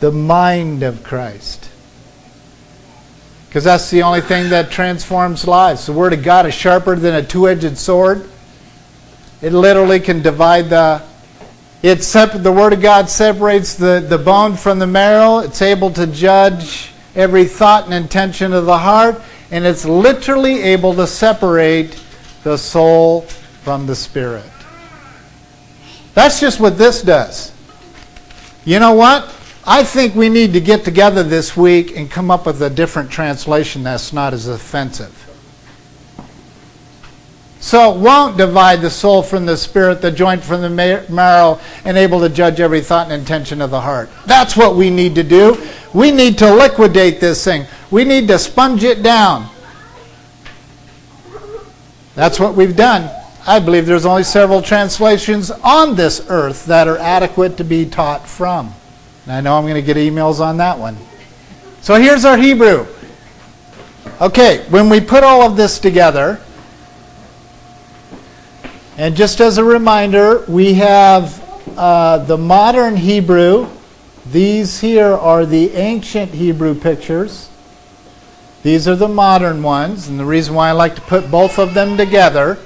the 0.00 0.12
mind 0.12 0.82
of 0.82 1.02
Christ. 1.02 1.68
Because 3.48 3.64
that's 3.64 3.90
the 3.90 4.02
only 4.02 4.20
thing 4.20 4.50
that 4.50 4.70
transforms 4.70 5.46
lives. 5.46 5.86
The 5.86 5.92
Word 5.92 6.12
of 6.12 6.22
God 6.22 6.46
is 6.46 6.54
sharper 6.54 6.96
than 6.96 7.14
a 7.14 7.22
two 7.22 7.48
edged 7.48 7.76
sword. 7.78 8.28
It 9.42 9.52
literally 9.52 10.00
can 10.00 10.22
divide 10.22 10.70
the. 10.70 11.02
It 11.82 12.02
sep- 12.02 12.42
the 12.42 12.52
Word 12.52 12.72
of 12.72 12.80
God 12.80 13.10
separates 13.10 13.74
the, 13.74 14.04
the 14.06 14.16
bone 14.16 14.56
from 14.56 14.78
the 14.78 14.86
marrow. 14.86 15.38
It's 15.38 15.60
able 15.60 15.90
to 15.92 16.06
judge 16.06 16.92
every 17.14 17.44
thought 17.44 17.84
and 17.84 17.94
intention 17.94 18.52
of 18.52 18.64
the 18.64 18.78
heart 18.78 19.20
and 19.54 19.64
it's 19.64 19.84
literally 19.84 20.62
able 20.62 20.94
to 20.94 21.06
separate 21.06 22.02
the 22.42 22.56
soul 22.56 23.20
from 23.62 23.86
the 23.86 23.94
spirit. 23.94 24.50
That's 26.14 26.40
just 26.40 26.58
what 26.58 26.76
this 26.76 27.02
does. 27.02 27.52
You 28.64 28.80
know 28.80 28.94
what? 28.94 29.32
I 29.64 29.84
think 29.84 30.16
we 30.16 30.28
need 30.28 30.52
to 30.54 30.60
get 30.60 30.84
together 30.84 31.22
this 31.22 31.56
week 31.56 31.96
and 31.96 32.10
come 32.10 32.32
up 32.32 32.46
with 32.46 32.62
a 32.62 32.70
different 32.70 33.12
translation 33.12 33.84
that's 33.84 34.12
not 34.12 34.34
as 34.34 34.48
offensive. 34.48 35.23
So 37.64 37.94
it 37.94 37.98
won't 37.98 38.36
divide 38.36 38.82
the 38.82 38.90
soul 38.90 39.22
from 39.22 39.46
the 39.46 39.56
spirit, 39.56 40.02
the 40.02 40.10
joint 40.10 40.44
from 40.44 40.60
the 40.60 40.68
marrow, 41.08 41.58
and 41.86 41.96
able 41.96 42.20
to 42.20 42.28
judge 42.28 42.60
every 42.60 42.82
thought 42.82 43.10
and 43.10 43.18
intention 43.18 43.62
of 43.62 43.70
the 43.70 43.80
heart. 43.80 44.10
That's 44.26 44.54
what 44.54 44.76
we 44.76 44.90
need 44.90 45.14
to 45.14 45.22
do. 45.22 45.56
We 45.94 46.10
need 46.10 46.36
to 46.40 46.54
liquidate 46.54 47.20
this 47.20 47.42
thing. 47.42 47.64
We 47.90 48.04
need 48.04 48.28
to 48.28 48.38
sponge 48.38 48.84
it 48.84 49.02
down. 49.02 49.48
That's 52.14 52.38
what 52.38 52.54
we've 52.54 52.76
done. 52.76 53.10
I 53.46 53.60
believe 53.60 53.86
there's 53.86 54.04
only 54.04 54.24
several 54.24 54.60
translations 54.60 55.50
on 55.50 55.96
this 55.96 56.26
earth 56.28 56.66
that 56.66 56.86
are 56.86 56.98
adequate 56.98 57.56
to 57.56 57.64
be 57.64 57.86
taught 57.86 58.28
from. 58.28 58.74
And 59.24 59.32
I 59.32 59.40
know 59.40 59.56
I'm 59.56 59.64
going 59.64 59.74
to 59.74 59.80
get 59.82 59.96
emails 59.96 60.38
on 60.38 60.58
that 60.58 60.78
one. 60.78 60.98
So 61.80 61.94
here's 61.94 62.26
our 62.26 62.36
Hebrew. 62.36 62.86
Okay, 64.20 64.66
when 64.68 64.90
we 64.90 65.00
put 65.00 65.24
all 65.24 65.40
of 65.40 65.56
this 65.56 65.78
together, 65.78 66.42
and 68.96 69.16
just 69.16 69.40
as 69.40 69.58
a 69.58 69.64
reminder, 69.64 70.44
we 70.46 70.74
have 70.74 71.42
uh, 71.76 72.18
the 72.18 72.38
modern 72.38 72.96
Hebrew. 72.96 73.68
These 74.30 74.80
here 74.80 75.12
are 75.12 75.44
the 75.44 75.72
ancient 75.72 76.32
Hebrew 76.32 76.74
pictures. 76.74 77.48
These 78.62 78.86
are 78.86 78.94
the 78.94 79.08
modern 79.08 79.62
ones, 79.62 80.08
and 80.08 80.18
the 80.18 80.24
reason 80.24 80.54
why 80.54 80.68
I 80.68 80.72
like 80.72 80.94
to 80.94 81.00
put 81.02 81.30
both 81.30 81.58
of 81.58 81.74
them 81.74 81.96
together, 81.96 82.58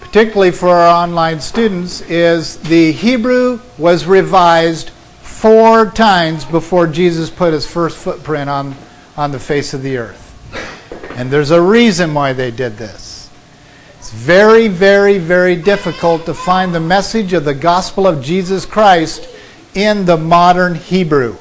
particularly 0.00 0.52
for 0.52 0.68
our 0.68 1.04
online 1.04 1.40
students, 1.40 2.02
is 2.02 2.58
the 2.58 2.92
Hebrew 2.92 3.60
was 3.78 4.06
revised 4.06 4.90
four 4.90 5.86
times 5.86 6.44
before 6.44 6.86
Jesus 6.86 7.30
put 7.30 7.54
his 7.54 7.66
first 7.66 7.96
footprint 7.96 8.50
on, 8.50 8.76
on 9.16 9.32
the 9.32 9.40
face 9.40 9.72
of 9.72 9.82
the 9.82 9.96
earth. 9.96 10.26
And 11.16 11.30
there's 11.30 11.50
a 11.50 11.60
reason 11.60 12.12
why 12.12 12.34
they 12.34 12.50
did 12.50 12.76
this. 12.76 13.09
It's 14.00 14.12
very, 14.12 14.66
very, 14.66 15.18
very 15.18 15.56
difficult 15.56 16.24
to 16.24 16.32
find 16.32 16.74
the 16.74 16.80
message 16.80 17.34
of 17.34 17.44
the 17.44 17.52
gospel 17.52 18.06
of 18.06 18.24
Jesus 18.24 18.64
Christ 18.64 19.28
in 19.74 20.06
the 20.06 20.16
modern 20.16 20.74
Hebrew. 20.74 21.36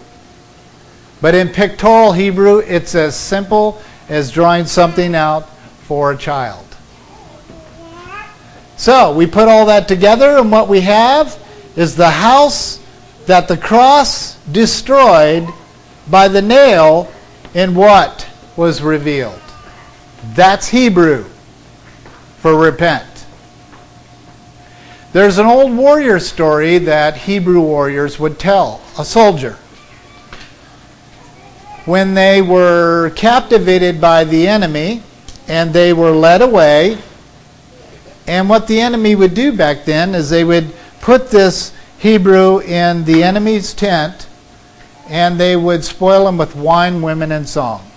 But 1.21 1.35
in 1.35 1.47
pictorial 1.47 2.11
Hebrew, 2.11 2.57
it's 2.57 2.95
as 2.95 3.15
simple 3.15 3.81
as 4.09 4.29
drawing 4.29 4.65
something 4.65 5.15
out 5.15 5.47
for 5.83 6.11
a 6.11 6.17
child. 6.17 6.65
So 8.75 9.15
we 9.15 9.25
put 9.25 9.47
all 9.47 9.67
that 9.67 9.87
together, 9.87 10.37
and 10.37 10.51
what 10.51 10.67
we 10.67 10.81
have 10.81 11.41
is 11.77 11.95
the 11.95 12.09
house 12.09 12.83
that 13.25 13.47
the 13.47 13.55
cross 13.55 14.35
destroyed 14.51 15.47
by 16.11 16.27
the 16.27 16.41
nail 16.41 17.09
in 17.53 17.73
what 17.73 18.27
was 18.57 18.81
revealed. 18.81 19.41
That's 20.33 20.67
Hebrew 20.67 21.23
for 22.41 22.55
repent. 22.57 23.05
There's 25.11 25.37
an 25.39 25.45
old 25.45 25.75
warrior 25.75 26.19
story 26.19 26.77
that 26.79 27.17
Hebrew 27.17 27.61
warriors 27.61 28.19
would 28.19 28.37
tell 28.37 28.81
a 28.97 29.03
soldier 29.03 29.57
when 31.85 32.13
they 32.13 32.41
were 32.41 33.09
captivated 33.15 33.99
by 33.99 34.23
the 34.23 34.47
enemy 34.47 35.01
and 35.47 35.73
they 35.73 35.91
were 35.91 36.11
led 36.11 36.43
away. 36.43 36.99
And 38.27 38.47
what 38.47 38.67
the 38.67 38.79
enemy 38.79 39.15
would 39.15 39.33
do 39.33 39.51
back 39.51 39.85
then 39.85 40.13
is 40.13 40.29
they 40.29 40.43
would 40.43 40.71
put 41.01 41.31
this 41.31 41.73
Hebrew 41.97 42.59
in 42.59 43.03
the 43.05 43.23
enemy's 43.23 43.73
tent 43.73 44.27
and 45.07 45.39
they 45.39 45.55
would 45.55 45.83
spoil 45.83 46.27
him 46.27 46.37
with 46.37 46.55
wine, 46.55 47.01
women, 47.01 47.31
and 47.31 47.49
song. 47.49 47.88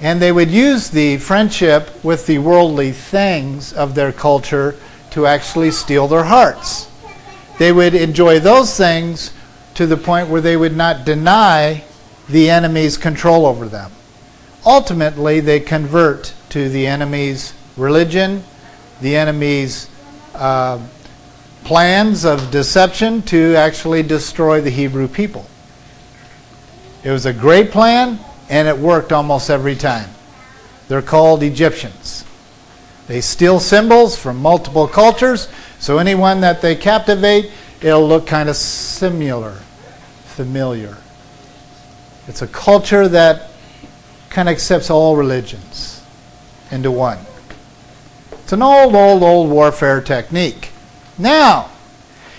And 0.00 0.20
they 0.20 0.32
would 0.32 0.50
use 0.50 0.90
the 0.90 1.16
friendship 1.18 2.04
with 2.04 2.26
the 2.26 2.38
worldly 2.38 2.92
things 2.92 3.72
of 3.72 3.94
their 3.94 4.12
culture 4.12 4.74
to 5.10 5.26
actually 5.26 5.70
steal 5.70 6.06
their 6.08 6.24
hearts. 6.24 6.88
they 7.58 7.72
would 7.72 7.94
enjoy 7.94 8.38
those 8.38 8.76
things 8.76 9.32
to 9.74 9.86
the 9.86 9.96
point 9.96 10.28
where 10.28 10.42
they 10.42 10.56
would 10.56 10.76
not 10.76 11.06
deny 11.06 11.82
the 12.28 12.50
enemy's 12.50 12.98
control 12.98 13.46
over 13.46 13.66
them. 13.66 13.90
Ultimately, 14.66 15.40
they 15.40 15.60
convert 15.60 16.34
to 16.50 16.68
the 16.68 16.86
enemy's 16.86 17.54
religion, 17.76 18.42
the 19.00 19.16
enemy's 19.16 19.88
uh, 20.34 20.78
plans 21.64 22.24
of 22.24 22.50
deception 22.50 23.22
to 23.22 23.54
actually 23.56 24.02
destroy 24.02 24.60
the 24.60 24.70
Hebrew 24.70 25.08
people. 25.08 25.46
It 27.04 27.10
was 27.10 27.26
a 27.26 27.32
great 27.32 27.70
plan, 27.70 28.18
and 28.48 28.68
it 28.68 28.78
worked 28.78 29.12
almost 29.12 29.50
every 29.50 29.76
time. 29.76 30.10
They're 30.88 31.02
called 31.02 31.42
Egyptians. 31.42 32.24
They 33.06 33.20
steal 33.20 33.60
symbols 33.60 34.16
from 34.16 34.38
multiple 34.38 34.88
cultures, 34.88 35.48
so 35.78 35.98
anyone 35.98 36.40
that 36.40 36.60
they 36.60 36.74
captivate, 36.74 37.50
it'll 37.80 38.06
look 38.06 38.26
kind 38.26 38.48
of 38.48 38.56
similar, 38.56 39.58
familiar. 40.24 40.96
It's 42.28 42.42
a 42.42 42.48
culture 42.48 43.06
that 43.08 43.50
kind 44.30 44.48
of 44.48 44.54
accepts 44.54 44.90
all 44.90 45.16
religions 45.16 46.02
into 46.70 46.90
one. 46.90 47.18
It's 48.32 48.52
an 48.52 48.62
old, 48.62 48.94
old, 48.94 49.22
old 49.22 49.50
warfare 49.50 50.00
technique. 50.00 50.70
Now, 51.18 51.70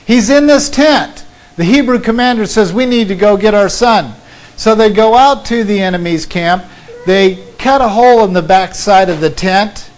he's 0.05 0.29
in 0.29 0.47
this 0.47 0.69
tent. 0.69 1.25
The 1.55 1.63
Hebrew 1.63 1.99
commander 1.99 2.45
says, 2.45 2.71
We 2.71 2.85
need 2.85 3.07
to 3.07 3.15
go 3.15 3.35
get 3.37 3.53
our 3.53 3.69
son. 3.69 4.13
So 4.57 4.73
they 4.73 4.91
go 4.91 5.15
out 5.15 5.45
to 5.45 5.63
the 5.63 5.79
enemy's 5.79 6.25
camp. 6.25 6.65
They 7.05 7.45
cut 7.57 7.79
a 7.79 7.87
hole 7.87 8.23
in 8.25 8.33
the 8.33 8.41
back 8.41 8.75
side 8.75 9.07
of 9.09 9.21
the 9.21 9.29
tent. 9.29 9.89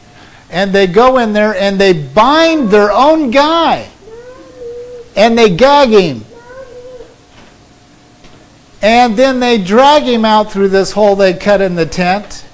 And 0.52 0.74
they 0.74 0.86
go 0.86 1.18
in 1.18 1.34
there 1.34 1.56
and 1.56 1.80
they 1.80 1.94
bind 1.94 2.70
their 2.70 2.92
own 2.92 3.32
guy. 3.32 3.90
And 5.16 5.38
they 5.38 5.56
gag 5.56 5.90
him. 5.90 6.26
And 8.82 9.16
then 9.16 9.40
they 9.40 9.58
drag 9.58 10.04
him 10.04 10.26
out 10.26 10.52
through 10.52 10.70
this 10.70 10.92
hole 10.92 11.16
they 11.16 11.34
cut 11.34 11.62
in 11.62 11.76
the 11.76 11.86
tent. 11.86 12.46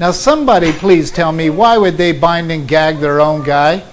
Now, 0.00 0.10
somebody 0.10 0.72
please 0.72 1.12
tell 1.12 1.30
me 1.30 1.50
why 1.50 1.78
would 1.78 1.96
they 1.96 2.12
bind 2.12 2.50
and 2.50 2.66
gag 2.66 2.98
their 2.98 3.20
own 3.20 3.44
guy? 3.44 3.84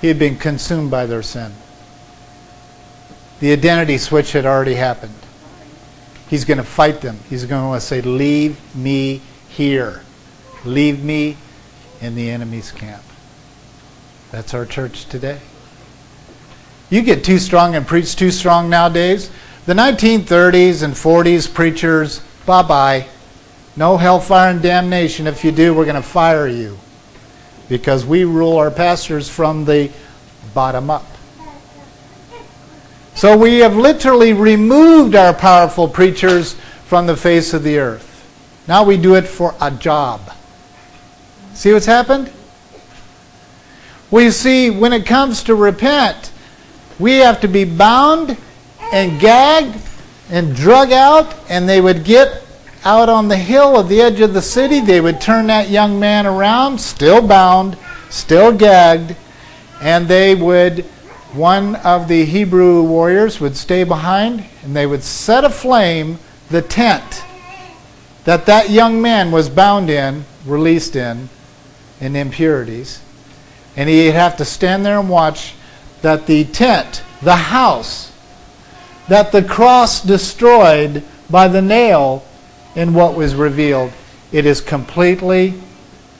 He 0.00 0.08
had 0.08 0.18
been 0.18 0.36
consumed 0.36 0.90
by 0.90 1.06
their 1.06 1.22
sin. 1.22 1.52
The 3.40 3.52
identity 3.52 3.98
switch 3.98 4.32
had 4.32 4.44
already 4.44 4.74
happened. 4.74 5.14
He's 6.28 6.44
going 6.44 6.58
to 6.58 6.64
fight 6.64 7.00
them. 7.00 7.18
He's 7.28 7.44
going 7.44 7.72
to 7.72 7.80
say, 7.80 8.02
Leave 8.02 8.58
me 8.74 9.20
here. 9.48 10.02
Leave 10.64 11.02
me 11.02 11.36
in 12.00 12.14
the 12.14 12.30
enemy's 12.30 12.70
camp. 12.70 13.02
That's 14.30 14.54
our 14.54 14.66
church 14.66 15.06
today. 15.06 15.40
You 16.90 17.02
get 17.02 17.24
too 17.24 17.38
strong 17.38 17.74
and 17.74 17.86
preach 17.86 18.16
too 18.16 18.30
strong 18.30 18.70
nowadays. 18.70 19.30
The 19.66 19.74
1930s 19.74 20.82
and 20.82 20.94
40s 20.94 21.52
preachers, 21.52 22.20
bye 22.46 22.62
bye. 22.62 23.06
No 23.76 23.96
hellfire 23.96 24.50
and 24.50 24.62
damnation. 24.62 25.26
If 25.26 25.44
you 25.44 25.52
do, 25.52 25.74
we're 25.74 25.84
going 25.84 25.96
to 25.96 26.02
fire 26.02 26.48
you. 26.48 26.78
Because 27.68 28.04
we 28.06 28.24
rule 28.24 28.56
our 28.56 28.70
pastors 28.70 29.28
from 29.28 29.64
the 29.64 29.90
bottom 30.54 30.90
up. 30.90 31.06
So 33.18 33.36
we 33.36 33.58
have 33.58 33.74
literally 33.74 34.32
removed 34.32 35.16
our 35.16 35.34
powerful 35.34 35.88
preachers 35.88 36.54
from 36.84 37.08
the 37.08 37.16
face 37.16 37.52
of 37.52 37.64
the 37.64 37.80
earth. 37.80 38.24
Now 38.68 38.84
we 38.84 38.96
do 38.96 39.16
it 39.16 39.26
for 39.26 39.56
a 39.60 39.72
job. 39.72 40.20
See 41.52 41.72
what's 41.72 41.84
happened? 41.84 42.30
We 44.12 44.30
see 44.30 44.70
when 44.70 44.92
it 44.92 45.04
comes 45.04 45.42
to 45.42 45.56
repent, 45.56 46.30
we 47.00 47.14
have 47.14 47.40
to 47.40 47.48
be 47.48 47.64
bound 47.64 48.36
and 48.92 49.20
gagged 49.20 49.82
and 50.30 50.54
drug 50.54 50.92
out, 50.92 51.34
and 51.48 51.68
they 51.68 51.80
would 51.80 52.04
get 52.04 52.44
out 52.84 53.08
on 53.08 53.26
the 53.26 53.36
hill 53.36 53.80
at 53.80 53.88
the 53.88 54.00
edge 54.00 54.20
of 54.20 54.32
the 54.32 54.40
city. 54.40 54.78
They 54.78 55.00
would 55.00 55.20
turn 55.20 55.48
that 55.48 55.70
young 55.70 55.98
man 55.98 56.24
around, 56.24 56.80
still 56.80 57.26
bound, 57.26 57.76
still 58.10 58.52
gagged, 58.52 59.16
and 59.82 60.06
they 60.06 60.36
would, 60.36 60.84
one 61.32 61.76
of 61.76 62.08
the 62.08 62.24
Hebrew 62.24 62.82
warriors 62.82 63.40
would 63.40 63.56
stay 63.56 63.84
behind, 63.84 64.44
and 64.62 64.74
they 64.74 64.86
would 64.86 65.02
set 65.02 65.44
aflame 65.44 66.18
the 66.50 66.62
tent 66.62 67.24
that 68.28 68.44
that 68.44 68.68
young 68.68 69.00
man 69.00 69.30
was 69.30 69.48
bound 69.48 69.88
in, 69.88 70.22
released 70.44 70.96
in, 70.96 71.30
in 71.98 72.14
impurities. 72.14 73.00
And 73.74 73.88
he'd 73.88 74.12
have 74.12 74.36
to 74.36 74.44
stand 74.44 74.84
there 74.84 75.00
and 75.00 75.08
watch 75.08 75.54
that 76.02 76.26
the 76.26 76.44
tent, 76.44 77.02
the 77.22 77.36
house, 77.36 78.12
that 79.08 79.32
the 79.32 79.42
cross 79.42 80.02
destroyed 80.02 81.02
by 81.30 81.48
the 81.48 81.62
nail 81.62 82.22
in 82.74 82.92
what 82.92 83.14
was 83.14 83.34
revealed, 83.34 83.92
it 84.30 84.44
is 84.44 84.60
completely 84.60 85.54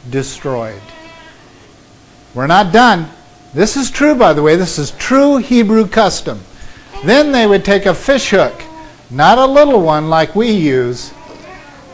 destroyed. 0.08 0.80
We're 2.34 2.46
not 2.46 2.72
done. 2.72 3.10
This 3.54 3.76
is 3.76 3.90
true, 3.90 4.14
by 4.14 4.32
the 4.32 4.42
way. 4.42 4.56
This 4.56 4.78
is 4.78 4.90
true 4.92 5.38
Hebrew 5.38 5.86
custom. 5.86 6.40
Then 7.04 7.32
they 7.32 7.46
would 7.46 7.64
take 7.64 7.86
a 7.86 7.94
fish 7.94 8.30
hook, 8.30 8.62
not 9.10 9.38
a 9.38 9.46
little 9.46 9.80
one 9.80 10.10
like 10.10 10.34
we 10.34 10.50
use, 10.50 11.12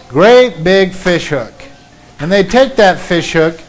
great 0.09 0.65
big 0.65 0.93
fish 0.93 1.29
hook. 1.29 1.53
And 2.19 2.31
they 2.31 2.43
take 2.43 2.77
that 2.77 2.99
fish 2.99 3.33
hook 3.33 3.61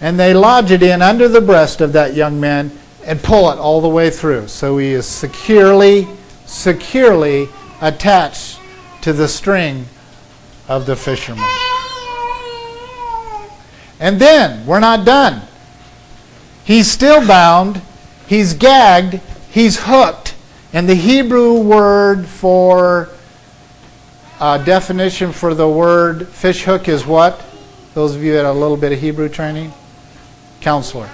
and 0.00 0.18
they 0.18 0.34
lodge 0.34 0.70
it 0.70 0.82
in 0.82 1.02
under 1.02 1.28
the 1.28 1.40
breast 1.40 1.80
of 1.80 1.92
that 1.94 2.14
young 2.14 2.38
man 2.38 2.70
and 3.04 3.22
pull 3.22 3.50
it 3.50 3.58
all 3.58 3.80
the 3.80 3.88
way 3.88 4.10
through. 4.10 4.48
So 4.48 4.78
he 4.78 4.88
is 4.88 5.06
securely, 5.06 6.06
securely 6.46 7.48
attached 7.80 8.60
to 9.02 9.12
the 9.12 9.26
string 9.26 9.86
of 10.68 10.86
the 10.86 10.94
fisherman. 10.94 11.44
And 13.98 14.20
then, 14.20 14.66
we're 14.66 14.80
not 14.80 15.04
done. 15.04 15.42
He's 16.64 16.90
still 16.90 17.26
bound, 17.26 17.80
he's 18.26 18.54
gagged, 18.54 19.20
he's 19.50 19.78
hooked. 19.80 20.34
And 20.72 20.88
the 20.88 20.94
Hebrew 20.94 21.60
word 21.60 22.26
for 22.26 23.08
uh, 24.40 24.58
definition 24.58 25.32
for 25.32 25.54
the 25.54 25.68
word 25.68 26.28
fish 26.28 26.64
hook 26.64 26.88
is 26.88 27.04
what? 27.04 27.44
Those 27.94 28.14
of 28.14 28.22
you 28.22 28.32
that 28.32 28.44
have 28.44 28.56
a 28.56 28.58
little 28.58 28.76
bit 28.76 28.92
of 28.92 29.00
Hebrew 29.00 29.28
training? 29.28 29.72
Counselor. 30.60 31.08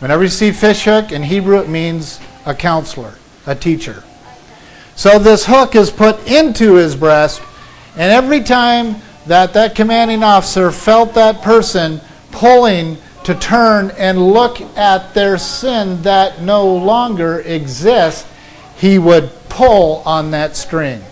Whenever 0.00 0.22
you 0.22 0.28
see 0.28 0.52
fish 0.52 0.84
hook 0.84 1.12
in 1.12 1.22
Hebrew, 1.22 1.58
it 1.58 1.68
means 1.68 2.20
a 2.46 2.54
counselor, 2.54 3.14
a 3.46 3.54
teacher. 3.54 4.04
So 4.94 5.18
this 5.18 5.46
hook 5.46 5.74
is 5.74 5.90
put 5.90 6.28
into 6.28 6.74
his 6.74 6.94
breast, 6.94 7.40
and 7.96 8.12
every 8.12 8.42
time 8.42 8.96
that 9.26 9.52
that 9.54 9.74
commanding 9.74 10.22
officer 10.22 10.70
felt 10.70 11.14
that 11.14 11.42
person 11.42 12.00
pulling 12.30 12.98
to 13.28 13.34
turn 13.34 13.90
and 13.98 14.32
look 14.32 14.58
at 14.78 15.12
their 15.12 15.36
sin 15.36 16.00
that 16.00 16.40
no 16.40 16.76
longer 16.76 17.40
exists, 17.40 18.26
he 18.78 18.98
would 18.98 19.30
pull 19.50 20.02
on 20.06 20.30
that 20.30 20.56
string. 20.56 21.02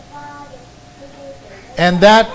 And 1.77 2.01
that 2.01 2.27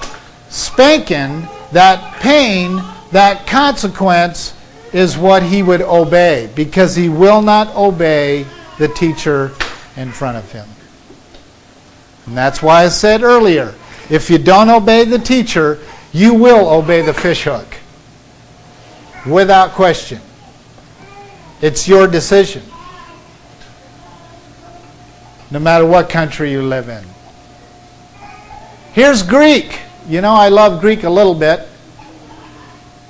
spanking, 0.49 1.47
that 1.71 2.19
pain, 2.21 2.79
that 3.11 3.47
consequence 3.47 4.55
is 4.93 5.17
what 5.17 5.41
he 5.41 5.63
would 5.63 5.81
obey 5.81 6.47
because 6.53 6.95
he 6.95 7.09
will 7.09 7.41
not 7.41 7.75
obey 7.75 8.45
the 8.77 8.87
teacher 8.87 9.51
in 9.97 10.11
front 10.11 10.37
of 10.37 10.51
him. 10.51 10.67
And 12.27 12.37
that's 12.37 12.61
why 12.61 12.83
I 12.83 12.89
said 12.89 13.23
earlier 13.23 13.73
if 14.11 14.29
you 14.29 14.37
don't 14.37 14.69
obey 14.69 15.05
the 15.05 15.17
teacher, 15.17 15.79
you 16.13 16.35
will 16.35 16.69
obey 16.69 17.01
the 17.01 17.15
fishhook 17.15 17.80
without 19.25 19.71
question. 19.71 20.19
It's 21.61 21.87
your 21.87 22.07
decision. 22.07 22.63
No 25.51 25.59
matter 25.59 25.85
what 25.85 26.09
country 26.09 26.51
you 26.51 26.61
live 26.61 26.89
in. 26.89 27.03
Here's 28.93 29.21
Greek. 29.21 29.79
You 30.07 30.21
know, 30.21 30.33
I 30.33 30.49
love 30.49 30.81
Greek 30.81 31.03
a 31.03 31.09
little 31.09 31.35
bit. 31.35 31.67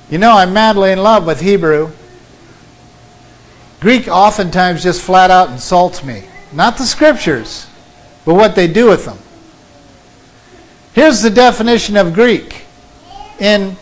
You 0.10 0.17
know, 0.17 0.32
I'm 0.36 0.54
madly 0.54 0.91
in 0.91 1.00
love 1.00 1.26
with 1.26 1.39
Hebrew. 1.39 1.91
Greek 3.80 4.08
oftentimes 4.08 4.84
just 4.84 5.02
flat 5.02 5.32
out 5.32 5.50
insults 5.50 6.04
me. 6.04 6.24
Not 6.52 6.78
the 6.78 6.84
scriptures, 6.84 7.67
but 8.26 8.36
what 8.36 8.56
they 8.56 8.67
do 8.67 8.88
with 8.88 9.06
them. 9.06 9.17
Here's 10.93 11.21
the 11.21 11.30
definition 11.30 11.95
of 11.95 12.13
Greek 12.13 12.65
in 13.39 13.78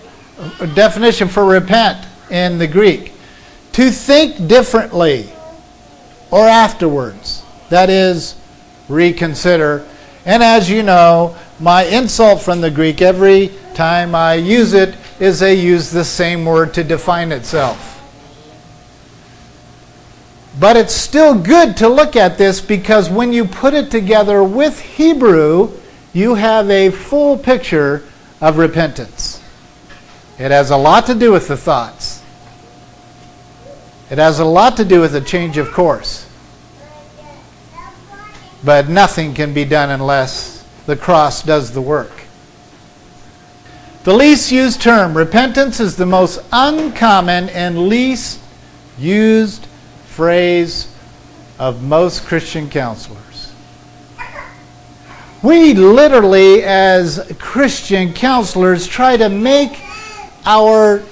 definition 0.76 1.28
for 1.28 1.44
repent 1.44 2.06
in 2.32 2.58
the 2.58 2.68
Greek. 2.68 3.14
To 3.74 3.90
think 3.90 4.48
differently 4.48 5.30
or 6.32 6.48
afterwards. 6.48 7.44
That 7.70 7.90
is, 7.90 8.36
reconsider. 8.88 9.86
And 10.26 10.44
as 10.44 10.70
you 10.70 10.84
know, 10.84 11.36
my 11.60 11.84
insult 11.84 12.42
from 12.42 12.62
the 12.62 12.72
Greek 12.72 13.02
every 13.02 13.52
time 13.74 14.16
I 14.16 14.36
use 14.36 14.74
it 14.74 14.96
is 15.20 15.40
they 15.40 15.56
use 15.56 15.92
the 15.92 16.04
same 16.04 16.46
word 16.46 16.74
to 16.76 16.84
define 16.84 17.32
itself. 17.32 17.96
But 20.60 20.76
it's 20.76 20.94
still 20.94 21.36
good 21.36 21.78
to 21.78 21.88
look 21.88 22.16
at 22.16 22.38
this 22.38 22.60
because 22.60 23.10
when 23.10 23.32
you 23.32 23.46
put 23.46 23.74
it 23.74 23.92
together 23.92 24.44
with 24.44 24.80
Hebrew, 24.80 25.72
you 26.12 26.36
have 26.36 26.70
a 26.70 26.90
full 26.90 27.38
picture 27.38 28.04
of 28.42 28.58
repentance. 28.58 29.42
It 30.38 30.52
has 30.52 30.72
a 30.72 30.78
lot 30.78 31.06
to 31.08 31.16
do 31.16 31.32
with 31.32 31.48
the 31.48 31.58
thoughts. 31.58 32.19
It 34.10 34.18
has 34.18 34.40
a 34.40 34.46
lot 34.46 34.78
to 34.78 34.86
do 34.86 35.02
with 35.02 35.16
a 35.16 35.22
change 35.22 35.58
of 35.58 35.72
course. 35.72 36.28
But 38.64 38.90
nothing 38.90 39.34
can 39.34 39.54
be 39.54 39.66
done 39.66 39.90
unless 39.92 40.66
the 40.86 40.96
cross 40.96 41.44
does 41.44 41.72
the 41.72 41.82
work. 41.82 42.12
The 44.04 44.14
least 44.14 44.52
used 44.52 44.82
term, 44.82 45.16
repentance, 45.16 45.80
is 45.80 45.96
the 45.96 46.06
most 46.06 46.42
uncommon 46.52 47.50
and 47.50 47.88
least 47.88 48.40
used 48.98 49.68
phrase 50.08 50.94
of 51.60 51.84
most 51.84 52.26
Christian 52.26 52.70
counselors. 52.70 53.54
We 55.44 55.74
literally, 55.74 56.64
as 56.64 57.32
Christian 57.40 58.14
counselors, 58.14 58.88
try 58.88 59.16
to 59.18 59.30
make 59.30 59.80
our 60.46 61.04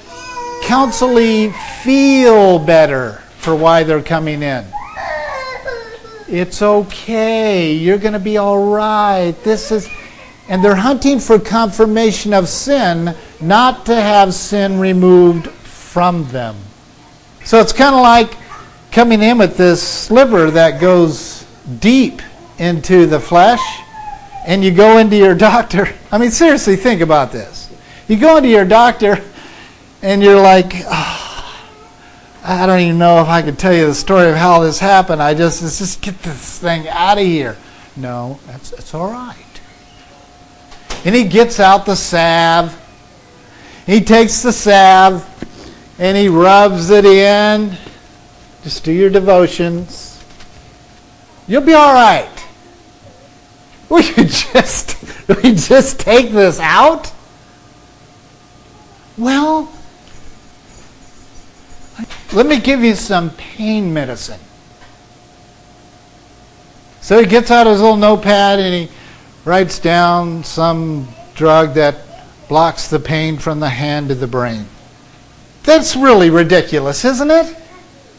counselee 0.68 1.54
feel 1.82 2.60
better 2.60 3.14
for 3.38 3.56
why 3.56 3.84
they're 3.84 4.04
coming 4.04 4.44
in. 4.44 4.66
It's 6.28 6.62
okay. 6.62 7.72
You're 7.72 7.98
going 7.98 8.14
to 8.14 8.20
be 8.20 8.36
all 8.36 8.70
right. 8.70 9.32
This 9.46 9.72
is. 9.72 9.88
And 10.50 10.64
they're 10.64 10.76
hunting 10.76 11.20
for 11.20 11.40
confirmation 11.40 12.34
of 12.34 12.50
sin, 12.50 13.16
not 13.42 13.86
to 13.86 13.96
have 13.96 14.34
sin 14.34 14.80
removed 14.80 15.48
from 15.48 16.28
them. 16.30 16.56
So 17.46 17.60
it's 17.62 17.74
kind 17.74 17.96
of 17.96 18.02
like 18.02 18.34
coming 18.92 19.22
in 19.22 19.38
with 19.38 19.56
this 19.56 19.82
sliver 19.82 20.52
that 20.52 20.82
goes 20.82 21.46
deep 21.80 22.22
into 22.60 23.06
the 23.06 23.20
flesh, 23.20 23.62
and 24.46 24.64
you 24.64 24.72
go 24.72 24.98
into 24.98 25.16
your 25.16 25.36
doctor. 25.50 25.94
I 26.12 26.18
mean, 26.18 26.32
seriously, 26.32 26.76
think 26.76 27.00
about 27.00 27.32
this. 27.32 27.74
You 28.10 28.18
go 28.18 28.36
into 28.38 28.50
your 28.50 28.66
doctor, 28.66 29.22
and 30.08 30.24
you're 30.24 30.40
like, 30.40 30.72
oh, 30.86 31.60
I 32.42 32.66
don't 32.66 32.80
even 32.80 32.98
know 32.98 33.22
if 33.22 33.28
I 33.28 33.42
could 33.42 33.60
tell 33.60 33.74
you 33.74 33.88
the 33.88 33.94
story 33.94 34.30
of 34.30 34.36
how 34.36 34.62
this 34.62 34.80
happened. 34.80 35.22
I 35.22 35.34
just, 35.34 35.62
let's 35.62 35.80
just 35.80 36.02
get 36.02 36.18
this 36.20 36.60
thing 36.60 36.88
out 36.88 37.18
of 37.18 37.26
here. 37.26 37.58
No, 37.98 38.40
that's, 38.48 38.70
that's 38.70 38.94
all 38.94 39.12
right. 39.12 39.36
And 41.04 41.14
he 41.14 41.26
gets 41.26 41.60
out 41.60 41.86
the 41.86 41.96
salve. 41.96 42.74
He 43.86 44.00
takes 44.00 44.42
the 44.44 44.54
salve 44.54 45.26
and 46.00 46.16
he 46.16 46.30
rubs 46.30 46.90
it 46.90 47.04
in. 47.04 47.76
Just 48.64 48.86
do 48.86 48.94
your 48.94 49.10
devotions. 49.10 50.24
You'll 51.50 51.64
be 51.64 51.74
all 51.74 51.94
right. 51.94 52.32
We 53.90 54.04
just 54.14 54.96
we 55.28 55.54
just 55.54 56.00
take 56.00 56.32
this 56.32 56.62
out. 56.62 57.12
Well, 59.18 59.74
let 62.34 62.46
me 62.46 62.60
give 62.60 62.84
you 62.84 62.96
some 62.96 63.30
pain 63.32 63.94
medicine. 63.94 64.40
So 67.02 67.20
he 67.20 67.26
gets 67.26 67.52
out 67.52 67.68
his 67.68 67.80
little 67.80 67.96
notepad 67.96 68.60
and 68.60 68.74
he 68.74 68.96
writes 69.46 69.80
down 69.80 70.44
some 70.44 71.08
drug 71.36 71.74
that 71.76 71.96
blocks 72.50 72.90
the 72.90 73.00
pain 73.00 73.38
from 73.38 73.60
the 73.60 73.70
hand 73.70 74.10
to 74.10 74.16
the 74.16 74.28
brain. 74.28 74.66
That's 75.64 75.96
really 75.96 76.30
ridiculous, 76.30 77.06
isn't 77.06 77.32
it? 77.32 77.56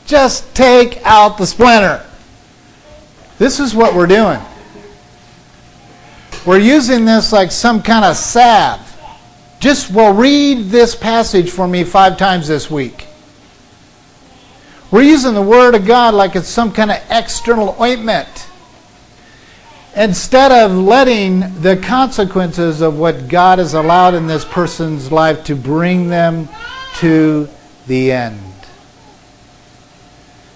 Just 0.06 0.54
take 0.54 1.04
out 1.04 1.36
the 1.36 1.46
splinter. 1.46 2.04
This 3.38 3.60
is 3.60 3.74
what 3.74 3.94
we're 3.94 4.06
doing. 4.06 4.40
We're 6.46 6.58
using 6.58 7.04
this 7.04 7.32
like 7.32 7.50
some 7.50 7.82
kind 7.82 8.04
of 8.04 8.16
salve. 8.16 8.80
Just, 9.60 9.90
well, 9.90 10.14
read 10.14 10.70
this 10.70 10.94
passage 10.94 11.50
for 11.50 11.68
me 11.68 11.84
five 11.84 12.16
times 12.16 12.48
this 12.48 12.70
week. 12.70 13.07
We're 14.90 15.02
using 15.02 15.34
the 15.34 15.42
Word 15.42 15.74
of 15.74 15.84
God 15.84 16.14
like 16.14 16.34
it's 16.34 16.48
some 16.48 16.72
kind 16.72 16.90
of 16.90 16.96
external 17.10 17.76
ointment. 17.78 18.46
Instead 19.94 20.50
of 20.50 20.72
letting 20.72 21.40
the 21.60 21.76
consequences 21.76 22.80
of 22.80 22.98
what 22.98 23.28
God 23.28 23.58
has 23.58 23.74
allowed 23.74 24.14
in 24.14 24.26
this 24.26 24.46
person's 24.46 25.12
life 25.12 25.44
to 25.44 25.56
bring 25.56 26.08
them 26.08 26.48
to 26.96 27.48
the 27.86 28.12
end. 28.12 28.40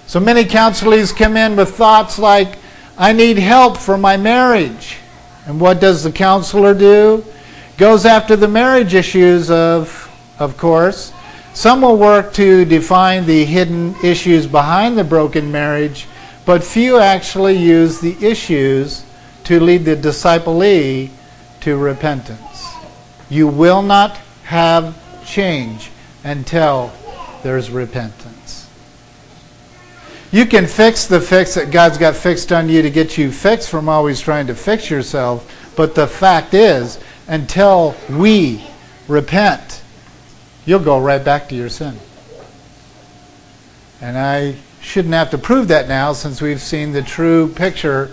So 0.07 0.19
many 0.19 0.45
counselors 0.45 1.13
come 1.13 1.37
in 1.37 1.55
with 1.57 1.75
thoughts 1.75 2.19
like, 2.19 2.59
I 2.97 3.13
need 3.13 3.39
help 3.39 3.77
for 3.77 3.99
my 3.99 4.17
marriage. 4.17 4.97
And 5.47 5.61
what 5.61 5.81
does 5.81 6.05
the 6.05 6.13
counselor 6.13 6.73
do? 6.73 7.25
Goes 7.77 8.07
after 8.07 8.37
the 8.37 8.49
marriage 8.49 8.95
issues 8.95 9.51
of, 9.51 10.11
of 10.39 10.57
course, 10.57 11.13
some 11.55 11.83
will 11.83 11.97
work 11.97 12.33
to 12.35 12.65
define 12.65 13.27
the 13.27 13.45
hidden 13.45 13.95
issues 14.03 14.47
behind 14.47 14.97
the 14.97 15.05
broken 15.05 15.53
marriage, 15.53 16.07
but 16.47 16.65
few 16.65 16.99
actually 16.99 17.57
use 17.57 18.01
the 18.01 18.17
issues 18.25 19.05
to 19.45 19.61
lead 19.61 19.85
the 19.85 19.97
disciplee 19.97 21.11
to 21.61 21.77
repentance. 21.77 22.75
You 23.29 23.49
will 23.49 23.83
not 23.83 24.17
have 24.45 24.97
change 25.27 25.91
until 26.25 26.93
there's 27.43 27.71
repentance. 27.71 28.69
You 30.31 30.47
can 30.47 30.67
fix 30.67 31.07
the 31.07 31.21
fix 31.21 31.55
that 31.55 31.71
God's 31.71 31.99
got 31.99 32.17
fixed 32.17 32.53
on 32.53 32.69
you 32.69 32.81
to 32.81 32.91
get 32.91 33.19
you 33.19 33.31
fixed 33.31 33.69
from 33.69 33.89
always 33.89 34.21
trying 34.21 34.47
to 34.47 34.55
fix 34.55 34.89
yourself, 34.89 35.73
but 35.77 35.95
the 35.95 36.07
fact 36.07 36.55
is, 36.55 36.99
until 37.29 37.95
we 38.09 38.65
repent, 39.09 39.82
you'll 40.65 40.81
go 40.81 41.01
right 41.01 41.25
back 41.25 41.49
to 41.49 41.55
your 41.55 41.69
sin. 41.69 41.97
And 44.01 44.19
I 44.19 44.57
shouldn't 44.81 45.15
have 45.15 45.31
to 45.31 45.39
prove 45.39 45.69
that 45.69 45.89
now 45.89 46.13
since 46.13 46.43
we've 46.43 46.61
seen 46.61 46.93
the 46.93 47.03
true 47.03 47.49
picture 47.49 48.11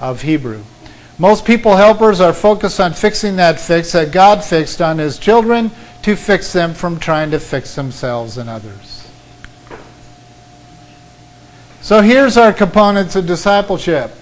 of 0.00 0.22
Hebrew. 0.22 0.62
Most 1.18 1.44
people 1.44 1.76
helpers 1.76 2.20
are 2.20 2.32
focused 2.32 2.78
on 2.78 2.92
fixing 2.92 3.36
that 3.36 3.58
fix 3.58 3.92
that 3.92 4.12
God 4.12 4.44
fixed 4.44 4.80
on 4.80 4.98
his 4.98 5.18
children 5.18 5.72
to 6.02 6.14
fix 6.14 6.52
them 6.52 6.74
from 6.74 7.00
trying 7.00 7.32
to 7.32 7.40
fix 7.40 7.74
themselves 7.74 8.38
and 8.38 8.48
others. 8.48 9.10
So 11.80 12.02
here's 12.02 12.36
our 12.36 12.52
components 12.52 13.16
of 13.16 13.26
discipleship. 13.26 14.12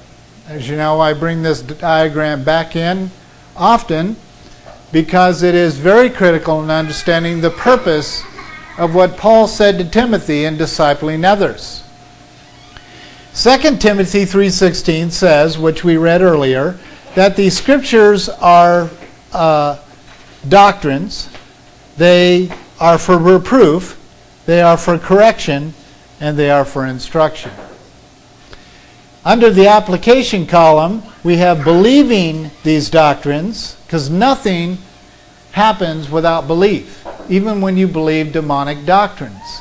As 0.48 0.68
you 0.68 0.76
know, 0.76 1.00
I 1.00 1.12
bring 1.12 1.42
this 1.42 1.60
diagram 1.60 2.44
back 2.44 2.76
in 2.76 3.10
often 3.56 4.16
because 4.92 5.42
it 5.42 5.54
is 5.54 5.78
very 5.78 6.10
critical 6.10 6.62
in 6.62 6.70
understanding 6.70 7.40
the 7.40 7.50
purpose 7.50 8.22
of 8.78 8.94
what 8.94 9.16
Paul 9.16 9.48
said 9.48 9.78
to 9.78 9.84
Timothy 9.84 10.44
in 10.44 10.56
discipling 10.56 11.24
others. 11.24 11.82
2 13.34 13.76
Timothy 13.76 14.24
3:16 14.24 15.10
says, 15.10 15.58
which 15.58 15.84
we 15.84 15.96
read 15.96 16.22
earlier, 16.22 16.78
that 17.14 17.36
the 17.36 17.50
scriptures 17.50 18.28
are 18.28 18.88
uh, 19.32 19.78
doctrines. 20.48 21.28
They 21.96 22.50
are 22.80 22.98
for 22.98 23.18
reproof, 23.18 23.98
they 24.46 24.62
are 24.62 24.76
for 24.76 24.98
correction, 24.98 25.74
and 26.20 26.38
they 26.38 26.50
are 26.50 26.64
for 26.64 26.86
instruction. 26.86 27.50
Under 29.26 29.50
the 29.50 29.66
application 29.66 30.46
column, 30.46 31.02
we 31.24 31.38
have 31.38 31.64
believing 31.64 32.52
these 32.62 32.88
doctrines, 32.88 33.74
because 33.84 34.08
nothing 34.08 34.78
happens 35.50 36.08
without 36.08 36.46
belief, 36.46 37.04
even 37.28 37.60
when 37.60 37.76
you 37.76 37.88
believe 37.88 38.30
demonic 38.30 38.86
doctrines. 38.86 39.60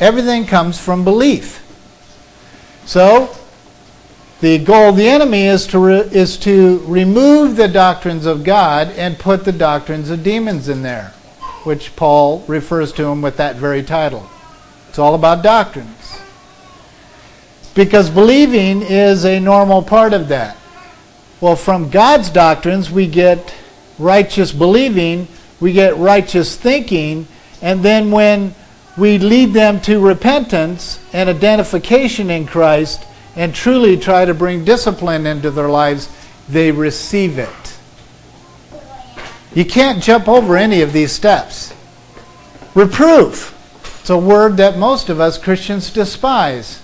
Everything 0.00 0.46
comes 0.46 0.80
from 0.80 1.04
belief. 1.04 1.62
So, 2.86 3.36
the 4.40 4.56
goal 4.56 4.88
of 4.88 4.96
the 4.96 5.06
enemy 5.06 5.42
is 5.42 5.66
to, 5.66 5.78
re- 5.78 6.08
is 6.10 6.38
to 6.38 6.78
remove 6.86 7.56
the 7.56 7.68
doctrines 7.68 8.24
of 8.24 8.42
God 8.42 8.88
and 8.92 9.18
put 9.18 9.44
the 9.44 9.52
doctrines 9.52 10.08
of 10.08 10.24
demons 10.24 10.66
in 10.70 10.80
there, 10.80 11.12
which 11.64 11.94
Paul 11.94 12.42
refers 12.48 12.92
to 12.92 13.02
them 13.02 13.20
with 13.20 13.36
that 13.36 13.56
very 13.56 13.82
title. 13.82 14.30
It's 14.88 14.98
all 14.98 15.14
about 15.14 15.42
doctrines. 15.42 15.97
Because 17.78 18.10
believing 18.10 18.82
is 18.82 19.24
a 19.24 19.38
normal 19.38 19.84
part 19.84 20.12
of 20.12 20.26
that. 20.30 20.56
Well, 21.40 21.54
from 21.54 21.90
God's 21.90 22.28
doctrines, 22.28 22.90
we 22.90 23.06
get 23.06 23.54
righteous 24.00 24.50
believing, 24.50 25.28
we 25.60 25.72
get 25.72 25.96
righteous 25.96 26.56
thinking, 26.56 27.28
and 27.62 27.80
then 27.80 28.10
when 28.10 28.52
we 28.96 29.18
lead 29.18 29.52
them 29.52 29.80
to 29.82 30.04
repentance 30.04 30.98
and 31.12 31.28
identification 31.28 32.30
in 32.30 32.48
Christ 32.48 33.04
and 33.36 33.54
truly 33.54 33.96
try 33.96 34.24
to 34.24 34.34
bring 34.34 34.64
discipline 34.64 35.24
into 35.24 35.52
their 35.52 35.68
lives, 35.68 36.08
they 36.48 36.72
receive 36.72 37.38
it. 37.38 37.78
You 39.54 39.64
can't 39.64 40.02
jump 40.02 40.26
over 40.26 40.56
any 40.56 40.82
of 40.82 40.92
these 40.92 41.12
steps. 41.12 41.72
Reproof. 42.74 43.54
It's 44.00 44.10
a 44.10 44.18
word 44.18 44.56
that 44.56 44.78
most 44.78 45.10
of 45.10 45.20
us 45.20 45.38
Christians 45.38 45.92
despise. 45.92 46.82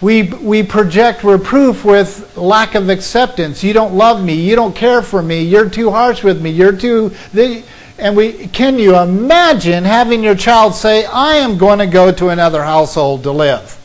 We, 0.00 0.24
we 0.24 0.62
project 0.62 1.24
reproof 1.24 1.84
with 1.84 2.36
lack 2.36 2.74
of 2.74 2.88
acceptance. 2.88 3.64
You 3.64 3.72
don't 3.72 3.94
love 3.94 4.22
me. 4.22 4.34
You 4.34 4.54
don't 4.54 4.76
care 4.76 5.02
for 5.02 5.22
me. 5.22 5.42
You're 5.42 5.70
too 5.70 5.90
harsh 5.90 6.22
with 6.22 6.40
me. 6.40 6.50
You're 6.50 6.76
too. 6.76 7.12
They, 7.32 7.64
and 7.98 8.14
we, 8.14 8.48
can 8.48 8.78
you 8.78 8.98
imagine 8.98 9.84
having 9.84 10.22
your 10.22 10.34
child 10.34 10.74
say, 10.74 11.06
I 11.06 11.36
am 11.36 11.56
going 11.56 11.78
to 11.78 11.86
go 11.86 12.12
to 12.12 12.28
another 12.28 12.62
household 12.62 13.22
to 13.22 13.32
live? 13.32 13.80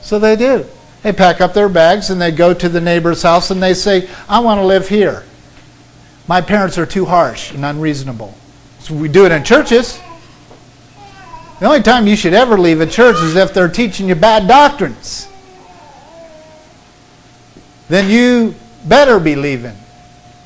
So 0.00 0.18
they 0.18 0.36
do. 0.36 0.66
They 1.02 1.12
pack 1.12 1.40
up 1.40 1.52
their 1.52 1.68
bags 1.68 2.10
and 2.10 2.20
they 2.20 2.30
go 2.30 2.54
to 2.54 2.68
the 2.68 2.80
neighbor's 2.80 3.22
house 3.22 3.50
and 3.50 3.62
they 3.62 3.74
say, 3.74 4.08
I 4.28 4.40
want 4.40 4.60
to 4.60 4.64
live 4.64 4.88
here. 4.88 5.24
My 6.26 6.40
parents 6.40 6.78
are 6.78 6.86
too 6.86 7.04
harsh 7.04 7.52
and 7.52 7.64
unreasonable. 7.64 8.34
So 8.78 8.94
we 8.94 9.08
do 9.08 9.26
it 9.26 9.32
in 9.32 9.44
churches. 9.44 10.00
The 11.62 11.68
only 11.68 11.82
time 11.82 12.08
you 12.08 12.16
should 12.16 12.34
ever 12.34 12.58
leave 12.58 12.80
a 12.80 12.86
church 12.86 13.14
is 13.22 13.36
if 13.36 13.54
they're 13.54 13.68
teaching 13.68 14.08
you 14.08 14.16
bad 14.16 14.48
doctrines. 14.48 15.28
Then 17.88 18.10
you 18.10 18.56
better 18.84 19.20
be 19.20 19.36
leaving 19.36 19.76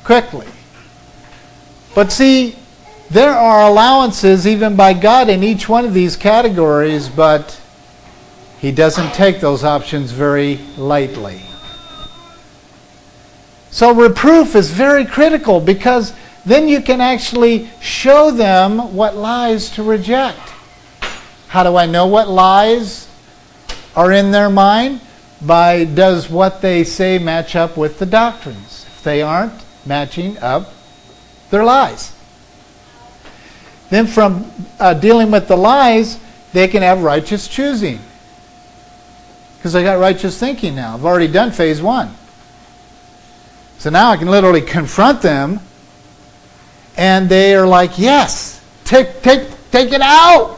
quickly. 0.04 0.46
But 1.94 2.12
see, 2.12 2.56
there 3.08 3.32
are 3.32 3.66
allowances 3.66 4.46
even 4.46 4.76
by 4.76 4.92
God 4.92 5.30
in 5.30 5.42
each 5.42 5.70
one 5.70 5.86
of 5.86 5.94
these 5.94 6.16
categories, 6.16 7.08
but 7.08 7.58
He 8.58 8.70
doesn't 8.70 9.14
take 9.14 9.40
those 9.40 9.64
options 9.64 10.12
very 10.12 10.56
lightly. 10.76 11.40
So 13.70 13.94
reproof 13.94 14.54
is 14.54 14.70
very 14.70 15.06
critical 15.06 15.60
because 15.60 16.12
then 16.44 16.68
you 16.68 16.82
can 16.82 17.00
actually 17.00 17.70
show 17.80 18.30
them 18.30 18.94
what 18.94 19.16
lies 19.16 19.70
to 19.70 19.82
reject. 19.82 20.52
How 21.56 21.62
do 21.62 21.74
I 21.74 21.86
know 21.86 22.06
what 22.06 22.28
lies 22.28 23.08
are 23.96 24.12
in 24.12 24.30
their 24.30 24.50
mind? 24.50 25.00
By 25.40 25.84
does 25.84 26.28
what 26.28 26.60
they 26.60 26.84
say 26.84 27.18
match 27.18 27.56
up 27.56 27.78
with 27.78 27.98
the 27.98 28.04
doctrines? 28.04 28.84
If 28.86 29.02
they 29.02 29.22
aren't 29.22 29.54
matching 29.86 30.36
up, 30.36 30.70
they're 31.48 31.64
lies. 31.64 32.12
Then, 33.88 34.06
from 34.06 34.52
uh, 34.78 34.92
dealing 34.92 35.30
with 35.30 35.48
the 35.48 35.56
lies, 35.56 36.18
they 36.52 36.68
can 36.68 36.82
have 36.82 37.02
righteous 37.02 37.48
choosing. 37.48 38.00
Because 39.56 39.74
I 39.74 39.82
got 39.82 39.98
righteous 39.98 40.38
thinking 40.38 40.74
now. 40.74 40.92
I've 40.92 41.06
already 41.06 41.28
done 41.28 41.52
phase 41.52 41.80
one. 41.80 42.14
So 43.78 43.88
now 43.88 44.10
I 44.10 44.18
can 44.18 44.28
literally 44.28 44.60
confront 44.60 45.22
them, 45.22 45.60
and 46.98 47.30
they 47.30 47.54
are 47.54 47.66
like, 47.66 47.98
yes, 47.98 48.62
take, 48.84 49.22
take, 49.22 49.48
take 49.70 49.92
it 49.92 50.02
out. 50.02 50.55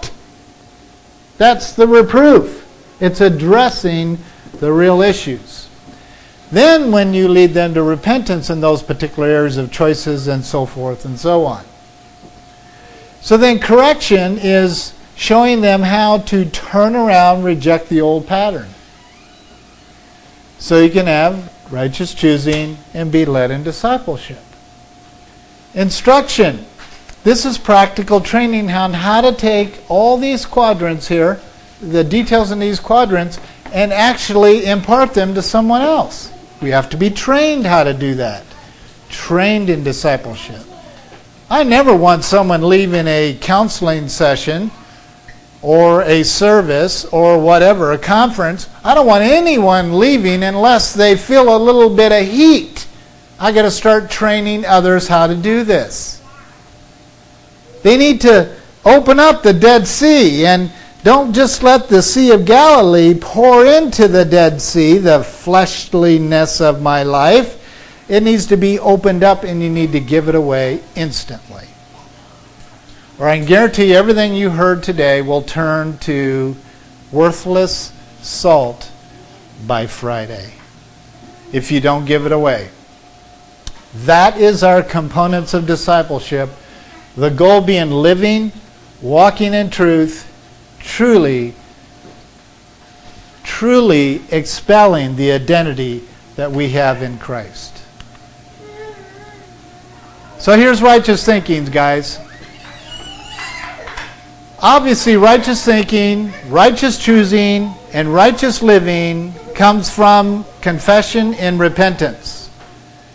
That's 1.39 1.73
the 1.73 1.87
reproof. 1.87 2.67
It's 3.01 3.21
addressing 3.21 4.19
the 4.55 4.73
real 4.73 5.01
issues. 5.01 5.69
Then, 6.51 6.91
when 6.91 7.15
you 7.15 7.29
lead 7.29 7.51
them 7.51 7.75
to 7.75 7.83
repentance 7.83 8.51
in 8.51 8.61
those 8.61 8.83
particular 8.83 9.29
areas 9.29 9.57
of 9.57 9.71
choices 9.71 10.29
and 10.29 10.45
so 10.45 10.67
forth 10.67 11.05
and 11.05 11.19
so 11.19 11.45
on. 11.45 11.65
So, 13.21 13.37
then 13.37 13.59
correction 13.59 14.39
is 14.39 14.95
showing 15.15 15.61
them 15.61 15.83
how 15.83 16.19
to 16.19 16.45
turn 16.47 16.95
around, 16.95 17.43
reject 17.43 17.89
the 17.89 18.01
old 18.01 18.27
pattern. 18.27 18.69
So 20.59 20.81
you 20.81 20.91
can 20.91 21.07
have 21.07 21.53
righteous 21.71 22.15
choosing 22.15 22.79
and 22.95 23.13
be 23.13 23.25
led 23.25 23.51
in 23.51 23.63
discipleship. 23.63 24.43
Instruction. 25.75 26.67
This 27.29 27.45
is 27.45 27.59
practical 27.59 28.23
training 28.23 28.71
on 28.71 28.95
how 28.95 29.21
to 29.21 29.35
take 29.35 29.83
all 29.91 30.17
these 30.17 30.47
quadrants 30.47 31.07
here, 31.09 31.39
the 31.83 32.03
details 32.03 32.53
in 32.53 32.59
these 32.59 32.81
quadrants, 32.81 33.39
and 33.71 33.93
actually 33.93 34.65
impart 34.65 35.13
them 35.13 35.35
to 35.35 35.43
someone 35.43 35.83
else. 35.83 36.33
We 36.63 36.71
have 36.71 36.89
to 36.89 36.97
be 36.97 37.11
trained 37.11 37.67
how 37.67 37.85
to 37.85 37.93
do 37.93 38.15
that. 38.15 38.45
Trained 39.11 39.69
in 39.69 39.85
discipleship. 39.85 40.63
I 41.51 41.65
never 41.65 41.95
want 41.95 42.25
someone 42.25 42.67
leaving 42.67 43.07
a 43.07 43.37
counseling 43.43 44.09
session 44.09 44.71
or 45.61 46.05
a 46.05 46.23
service 46.23 47.05
or 47.05 47.39
whatever, 47.39 47.93
a 47.93 47.99
conference. 47.99 48.71
I 48.83 48.95
don't 48.95 49.07
want 49.07 49.23
anyone 49.23 49.99
leaving 49.99 50.45
unless 50.45 50.95
they 50.95 51.15
feel 51.15 51.55
a 51.55 51.59
little 51.63 51.95
bit 51.95 52.11
of 52.11 52.27
heat. 52.27 52.87
I 53.39 53.53
got 53.53 53.63
to 53.69 53.71
start 53.71 54.11
training 54.11 54.65
others 54.65 55.07
how 55.07 55.27
to 55.27 55.35
do 55.35 55.63
this. 55.63 56.18
They 57.83 57.97
need 57.97 58.21
to 58.23 58.55
open 58.85 59.21
up 59.21 59.43
the 59.43 59.53
Dead 59.53 59.87
Sea 59.87 60.47
and 60.47 60.73
don't 61.05 61.33
just 61.33 61.63
let 61.63 61.89
the 61.89 62.03
Sea 62.03 62.33
of 62.33 62.45
Galilee 62.45 63.15
pour 63.15 63.65
into 63.65 64.09
the 64.09 64.25
Dead 64.25 64.61
Sea, 64.61 64.99
the 64.99 65.23
fleshliness 65.23 66.61
of 66.61 66.83
my 66.83 67.03
life. 67.03 67.55
It 68.09 68.23
needs 68.23 68.47
to 68.47 68.57
be 68.57 68.79
opened 68.79 69.23
up 69.23 69.45
and 69.45 69.63
you 69.63 69.71
need 69.71 69.93
to 69.93 70.01
give 70.01 70.29
it 70.29 70.35
away 70.35 70.81
instantly. 70.97 71.67
Or 73.19 73.29
I 73.29 73.39
can 73.39 73.47
guarantee 73.47 73.95
everything 73.95 74.35
you 74.35 74.51
heard 74.51 74.83
today 74.83 75.23
will 75.23 75.43
turn 75.43 75.99
to 75.99 76.57
worthless 77.11 77.93
salt 78.21 78.91
by 79.67 79.87
Friday 79.87 80.53
if 81.53 81.73
you 81.73 81.81
don't 81.81 82.05
give 82.05 82.27
it 82.27 82.33
away. 82.33 82.69
That 83.95 84.39
is 84.39 84.63
our 84.63 84.83
components 84.83 85.55
of 85.55 85.67
discipleship 85.67 86.51
the 87.19 87.31
goal 87.31 87.61
being 87.61 87.91
living, 87.91 88.53
walking 89.03 89.53
in 89.53 89.71
truth, 89.71 90.25
truly, 90.79 91.53
truly 93.43 94.23
expelling 94.31 95.17
the 95.17 95.33
identity 95.33 96.01
that 96.37 96.53
we 96.53 96.69
have 96.69 97.03
in 97.03 97.19
Christ. 97.19 97.83
So 100.39 100.57
here's 100.57 100.81
righteous 100.81 101.27
thinking, 101.27 101.65
guys. 101.65 102.21
Obviously, 104.61 105.17
righteous 105.17 105.65
thinking, 105.65 106.33
righteous 106.47 106.99
choosing, 106.99 107.75
and 107.93 108.15
righteous 108.15 108.63
living 108.63 109.35
comes 109.57 109.91
from 109.91 110.45
confession 110.61 111.35
and 111.35 111.59
repentance. 111.59 112.49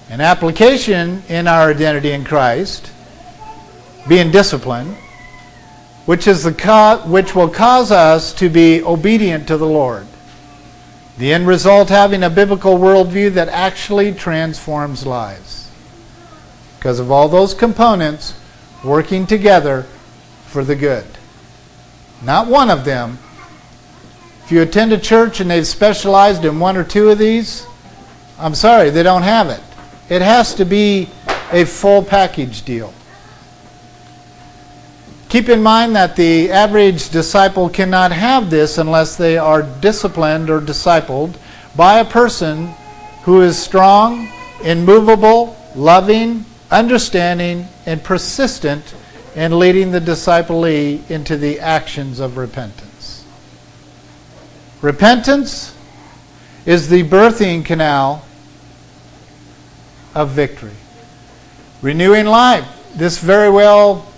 An 0.10 0.20
application 0.20 1.24
in 1.30 1.48
our 1.48 1.70
identity 1.70 2.12
in 2.12 2.26
Christ 2.26 2.92
being 4.08 4.32
disciplined, 4.32 4.96
which, 6.06 6.28
is 6.28 6.44
the 6.44 6.54
co- 6.54 7.02
which 7.06 7.36
will 7.36 7.50
cause 7.50 7.92
us 7.92 8.34
to 8.34 8.50
be 8.50 8.84
obedient 8.84 9.48
to 9.48 9.58
the 9.58 9.66
Lord. 9.66 10.06
The 11.18 11.32
end 11.32 11.48
result 11.48 11.89
having 11.89 12.24
a 12.24 12.30
biblical 12.30 12.78
worldview 12.78 13.34
that 13.34 13.48
actually 13.50 14.13
transforms 14.13 15.06
lives. 15.06 15.70
Because 16.78 17.00
of 17.00 17.12
all 17.12 17.30
those 17.30 17.54
components 17.54 18.34
working 18.84 19.26
together 19.26 19.84
for 20.48 20.63
the 20.63 20.76
good. 20.76 21.06
Not 22.24 22.48
one 22.48 22.70
of 22.70 22.84
them. 22.84 23.20
If 24.44 24.52
you 24.52 24.62
attend 24.62 24.92
a 24.92 24.98
church 24.98 25.39
and 25.39 25.50
they've 25.50 25.66
specialized 25.66 26.44
in 26.44 26.60
one 26.60 26.76
or 26.76 26.84
two 26.84 27.10
of 27.10 27.18
these, 27.18 27.66
I'm 28.38 28.56
sorry, 28.56 28.89
they 28.89 29.04
don't 29.04 29.24
have 29.24 29.50
it. 29.50 29.62
It 30.10 30.22
has 30.22 30.54
to 30.56 30.66
be 30.66 31.10
a 31.52 31.63
full 31.63 32.04
package 32.04 32.63
deal. 32.66 32.94
Keep 35.34 35.50
in 35.50 35.63
mind 35.63 35.96
that 35.96 36.15
the 36.15 36.52
average 36.52 37.10
disciple 37.10 37.67
cannot 37.67 38.12
have 38.12 38.52
this 38.52 38.78
unless 38.78 39.15
they 39.15 39.36
are 39.36 39.63
disciplined 39.63 40.48
or 40.48 40.62
discipled 40.62 41.34
by 41.76 41.98
a 41.98 42.06
person 42.06 42.67
who 43.24 43.41
is 43.41 43.58
strong, 43.58 44.30
immovable, 44.63 45.58
loving, 45.74 46.46
understanding, 46.69 47.67
and 47.88 48.04
persistent 48.04 48.93
in 49.36 49.58
leading 49.58 49.89
the 49.89 50.00
disciplee 50.00 51.02
into 51.10 51.36
the 51.36 51.60
actions 51.60 52.19
of 52.19 52.38
repentance. 52.38 53.26
Repentance 54.84 55.76
is 56.67 56.89
the 56.89 57.02
birthing 57.06 57.65
canal 57.65 58.24
of 60.13 60.30
victory. 60.30 60.78
Renewing 61.82 62.28
life. 62.28 62.67
This 62.96 63.17
very 63.17 63.50
well 63.50 64.12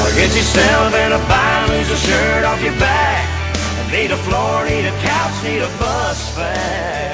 Or 0.02 0.10
get 0.18 0.34
yourself 0.34 0.90
in 1.06 1.14
a 1.14 1.22
bind, 1.30 1.70
lose 1.70 1.92
a 1.92 1.98
shirt 1.98 2.46
off 2.46 2.58
your 2.64 2.74
back. 2.82 3.30
Need 3.92 4.10
a 4.10 4.18
floor, 4.18 4.66
need 4.66 4.90
a 4.90 4.96
couch, 5.06 5.44
need 5.44 5.62
a 5.62 5.70
bus 5.78 6.34
fare. 6.34 7.09